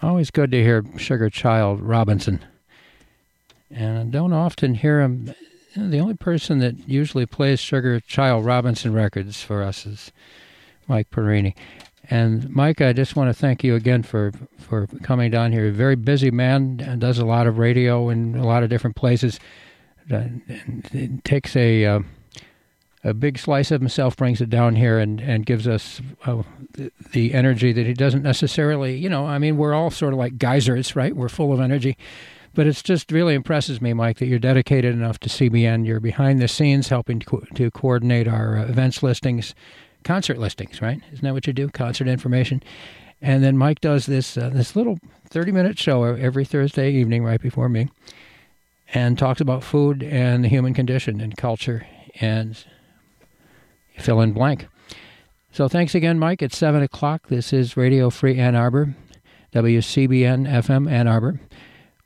Always 0.00 0.30
good 0.30 0.52
to 0.52 0.62
hear 0.62 0.84
Sugar 0.96 1.28
Child 1.28 1.80
Robinson. 1.80 2.44
And 3.68 3.98
I 3.98 4.04
don't 4.04 4.32
often 4.32 4.74
hear 4.74 5.00
him. 5.00 5.34
the 5.74 5.98
only 5.98 6.14
person 6.14 6.60
that 6.60 6.88
usually 6.88 7.26
plays 7.26 7.58
Sugar 7.58 7.98
Child 7.98 8.44
Robinson 8.44 8.92
records 8.92 9.42
for 9.42 9.62
us 9.62 9.86
is 9.86 10.12
Mike 10.86 11.10
Perini. 11.10 11.56
And 12.08 12.48
Mike, 12.48 12.80
I 12.80 12.92
just 12.92 13.16
want 13.16 13.28
to 13.28 13.34
thank 13.34 13.64
you 13.64 13.74
again 13.74 14.04
for, 14.04 14.32
for 14.56 14.86
coming 15.02 15.32
down 15.32 15.50
here. 15.50 15.70
Very 15.72 15.96
busy 15.96 16.30
man 16.30 16.80
and 16.80 17.00
does 17.00 17.18
a 17.18 17.26
lot 17.26 17.48
of 17.48 17.58
radio 17.58 18.08
in 18.08 18.36
a 18.36 18.46
lot 18.46 18.62
of 18.62 18.70
different 18.70 18.94
places. 18.94 19.40
Uh, 20.10 20.24
it 20.92 21.24
takes 21.24 21.56
a 21.56 21.84
uh, 21.84 22.00
a 23.04 23.14
big 23.14 23.38
slice 23.38 23.70
of 23.70 23.80
himself, 23.80 24.16
brings 24.16 24.40
it 24.40 24.50
down 24.50 24.76
here, 24.76 24.98
and 24.98 25.20
and 25.20 25.46
gives 25.46 25.68
us 25.68 26.00
uh, 26.26 26.42
the, 27.12 27.32
energy 27.32 27.72
that 27.72 27.86
he 27.86 27.94
doesn't 27.94 28.22
necessarily. 28.22 28.96
You 28.96 29.08
know, 29.08 29.26
I 29.26 29.38
mean, 29.38 29.56
we're 29.56 29.74
all 29.74 29.90
sort 29.90 30.12
of 30.12 30.18
like 30.18 30.38
geysers, 30.38 30.96
right? 30.96 31.14
We're 31.14 31.28
full 31.28 31.52
of 31.52 31.60
energy. 31.60 31.96
But 32.54 32.66
it's 32.66 32.82
just 32.82 33.12
really 33.12 33.34
impresses 33.34 33.80
me, 33.80 33.92
Mike, 33.92 34.18
that 34.18 34.26
you're 34.26 34.38
dedicated 34.38 34.92
enough 34.94 35.20
to 35.20 35.28
CBN. 35.28 35.86
You're 35.86 36.00
behind 36.00 36.40
the 36.40 36.48
scenes 36.48 36.88
helping 36.88 37.20
to, 37.20 37.26
co- 37.26 37.44
to 37.54 37.70
coordinate 37.70 38.26
our 38.26 38.56
uh, 38.56 38.64
events 38.64 39.02
listings, 39.02 39.54
concert 40.02 40.38
listings, 40.38 40.82
right? 40.82 41.00
Isn't 41.12 41.24
that 41.24 41.34
what 41.34 41.46
you 41.46 41.52
do? 41.52 41.68
Concert 41.68 42.08
information. 42.08 42.62
And 43.20 43.44
then 43.44 43.56
Mike 43.56 43.80
does 43.80 44.06
this 44.06 44.36
uh, 44.36 44.48
this 44.48 44.74
little 44.74 44.98
30 45.26 45.52
minute 45.52 45.78
show 45.78 46.02
every 46.04 46.44
Thursday 46.44 46.90
evening 46.92 47.24
right 47.24 47.40
before 47.40 47.68
me 47.68 47.90
and 48.94 49.18
talks 49.18 49.40
about 49.40 49.62
food 49.62 50.02
and 50.02 50.44
the 50.44 50.48
human 50.48 50.72
condition 50.72 51.20
and 51.20 51.36
culture 51.36 51.86
and 52.20 52.64
fill 53.98 54.20
in 54.20 54.32
blank. 54.32 54.66
So 55.50 55.68
thanks 55.68 55.94
again, 55.94 56.18
Mike. 56.18 56.42
It's 56.42 56.56
7 56.56 56.82
o'clock. 56.82 57.28
This 57.28 57.52
is 57.52 57.76
Radio 57.76 58.10
Free 58.10 58.38
Ann 58.38 58.54
Arbor, 58.54 58.94
WCBN 59.52 60.48
FM 60.48 60.90
Ann 60.90 61.08
Arbor. 61.08 61.40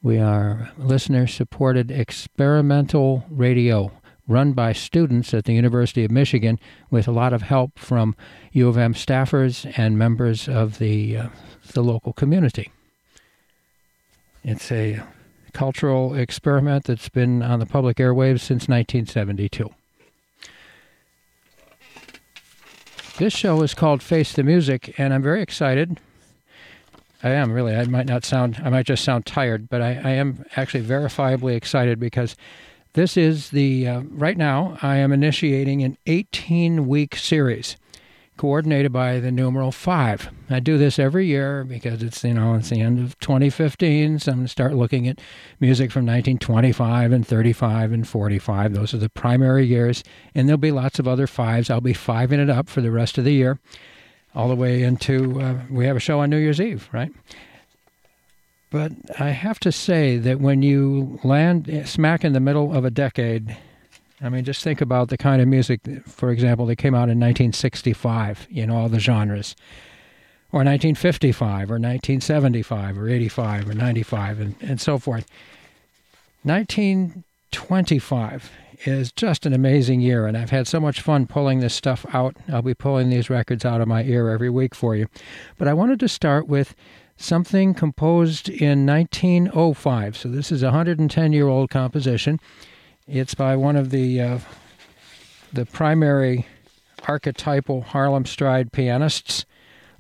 We 0.03 0.19
are 0.19 0.71
listener 0.79 1.27
supported 1.27 1.91
experimental 1.91 3.25
radio 3.31 3.93
run 4.27 4.53
by 4.53 4.73
students 4.73 5.35
at 5.35 5.45
the 5.45 5.53
University 5.53 6.05
of 6.05 6.11
Michigan 6.11 6.59
with 6.91 7.07
a 7.07 7.13
lot 7.13 7.33
of 7.33 7.43
help 7.43 7.79
from 7.79 8.17
U 8.53 8.69
of 8.69 8.79
M 8.79 8.95
staffers 8.95 9.71
and 9.77 9.99
members 9.99 10.49
of 10.49 10.79
the, 10.79 11.17
uh, 11.17 11.29
the 11.73 11.83
local 11.83 12.13
community. 12.13 12.71
It's 14.45 14.73
a 14.73 15.03
cultural 15.53 16.15
experiment 16.15 16.85
that's 16.85 17.09
been 17.09 17.43
on 17.43 17.61
the 17.61 17.67
public 17.67 17.99
airwaves 17.99 18.41
since 18.41 18.69
1972. 18.69 19.71
This 23.23 23.33
show 23.33 23.63
is 23.63 23.73
called 23.73 24.03
Face 24.03 24.33
the 24.33 24.43
Music, 24.43 24.99
and 24.99 25.15
I'm 25.15 25.23
very 25.23 25.43
excited. 25.43 26.01
I 27.23 27.29
am 27.29 27.53
really. 27.53 27.73
I 27.73 27.85
might 27.85 28.07
not 28.07 28.25
sound, 28.25 28.61
I 28.65 28.69
might 28.69 28.85
just 28.85 29.05
sound 29.05 29.27
tired, 29.27 29.69
but 29.69 29.81
I, 29.81 29.91
I 29.91 30.11
am 30.11 30.45
actually 30.57 30.83
verifiably 30.83 31.55
excited 31.55 32.01
because 32.01 32.35
this 32.95 33.17
is 33.17 33.51
the, 33.51 33.87
uh, 33.87 34.01
right 34.11 34.37
now, 34.37 34.77
I 34.83 34.97
am 34.97 35.13
initiating 35.13 35.85
an 35.85 35.99
18 36.07 36.89
week 36.89 37.15
series 37.15 37.77
coordinated 38.43 38.93
by 38.93 39.21
the 39.21 39.31
numeral 39.31 39.71
five. 39.71 40.29
I 40.51 40.59
do 40.59 40.77
this 40.77 40.99
every 40.99 41.27
year 41.27 41.63
because 41.63 42.03
it's, 42.03 42.25
you 42.25 42.35
know, 42.35 42.57
it's 42.57 42.71
the 42.71 42.81
end 42.81 42.99
of 42.99 43.17
2015, 43.21 44.19
so 44.19 44.33
I'm 44.33 44.39
going 44.39 44.47
to 44.47 44.51
start 44.51 44.75
looking 44.75 45.07
at 45.07 45.21
music 45.61 45.93
from 45.93 46.07
1925 46.07 47.13
and 47.13 47.25
35 47.25 47.93
and 47.93 48.09
45. 48.09 48.75
Those 48.75 48.95
are 48.95 48.99
the 48.99 49.09
primary 49.09 49.65
years, 49.65 50.03
and 50.35 50.49
there'll 50.49 50.59
be 50.59 50.73
lots 50.73 50.99
of 50.99 51.07
other 51.07 51.29
fives. 51.29 51.71
I'll 51.71 51.81
be 51.81 51.95
fiving 51.95 52.41
it 52.41 52.51
up 52.51 52.69
for 52.69 52.81
the 52.81 52.91
rest 52.91 53.17
of 53.17 53.25
the 53.25 53.33
year, 53.33 53.61
all 54.35 54.49
the 54.49 54.57
way 54.57 54.83
into, 54.83 55.41
uh, 55.41 55.61
we 55.71 55.87
have 55.87 55.95
a 55.95 56.01
show 56.01 56.19
on 56.19 56.29
New 56.29 56.39
Year's 56.39 56.61
Eve, 56.61 56.89
right? 56.91 57.13
But 58.71 58.91
I 59.21 59.29
have 59.29 59.61
to 59.61 59.71
say 59.71 60.17
that 60.17 60.41
when 60.41 60.63
you 60.63 61.21
land 61.23 61.85
smack 61.85 62.25
in 62.25 62.33
the 62.33 62.41
middle 62.41 62.75
of 62.75 62.85
a 62.85 62.91
decade, 62.91 63.57
I 64.23 64.29
mean, 64.29 64.45
just 64.45 64.63
think 64.63 64.81
about 64.81 65.09
the 65.09 65.19
kind 65.19 65.43
of 65.43 65.49
music, 65.49 65.81
for 66.07 66.31
example, 66.31 66.67
that 66.67 66.77
came 66.77 66.95
out 66.95 67.11
in 67.11 67.19
1965 67.19 68.47
in 68.51 68.71
all 68.71 68.89
the 68.89 69.01
genres, 69.01 69.57
or 70.53 70.59
1955, 70.59 71.71
or 71.71 71.75
1975, 71.75 72.99
or 72.99 73.09
85, 73.09 73.71
or 73.71 73.75
95, 73.75 74.41
and, 74.41 74.55
and 74.61 74.81
so 74.81 74.99
forth. 74.99 75.27
1925 76.45 78.53
is 78.85 79.11
just 79.13 79.47
an 79.47 79.53
amazing 79.53 80.01
year, 80.01 80.27
and 80.27 80.37
I've 80.37 80.51
had 80.51 80.69
so 80.69 80.81
much 80.81 81.01
fun 81.01 81.27
pulling 81.27 81.61
this 81.61 81.75
stuff 81.75 82.05
out. 82.13 82.37
I'll 82.53 82.63
be 82.63 82.75
pulling 82.75 83.11
these 83.11 83.31
records 83.31 83.65
out 83.65 83.81
of 83.81 83.89
my 83.89 84.05
ear 84.05 84.29
every 84.29 84.51
week 84.51 84.75
for 84.75 84.95
you. 84.95 85.09
But 85.59 85.69
I 85.69 85.75
wanted 85.75 85.99
to 86.01 86.09
start 86.09 86.49
with 86.49 86.75
something 87.17 87.75
composed 87.75 88.49
in 88.49 88.87
1905. 88.87 90.17
So 90.17 90.29
this 90.29 90.53
is 90.53 90.63
a 90.63 90.67
110 90.67 91.33
year 91.33 91.49
old 91.49 91.71
composition. 91.71 92.39
It's 93.09 93.35
by 93.35 93.57
one 93.57 93.77
of 93.77 93.91
the 93.91 94.21
uh, 94.21 94.39
the 95.53 95.67
primary 95.67 96.47
archetypal 97.07 97.83
Harlem 97.83 98.25
stride 98.25 98.73
pianists, 98.73 99.45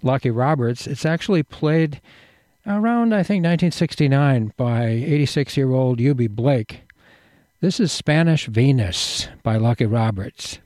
Lucky 0.02 0.30
Roberts. 0.30 0.86
It's 0.86 1.04
actually 1.04 1.42
played 1.42 2.00
around 2.66 3.12
I 3.12 3.24
think 3.24 3.44
1969 3.44 4.52
by 4.56 4.84
86 4.86 5.56
year 5.56 5.72
old 5.72 5.98
Eubie 5.98 6.30
Blake. 6.30 6.82
This 7.60 7.80
is 7.80 7.92
Spanish 7.92 8.46
Venus 8.46 9.28
by 9.42 9.56
Lucky 9.56 9.86
Roberts. 9.86 10.58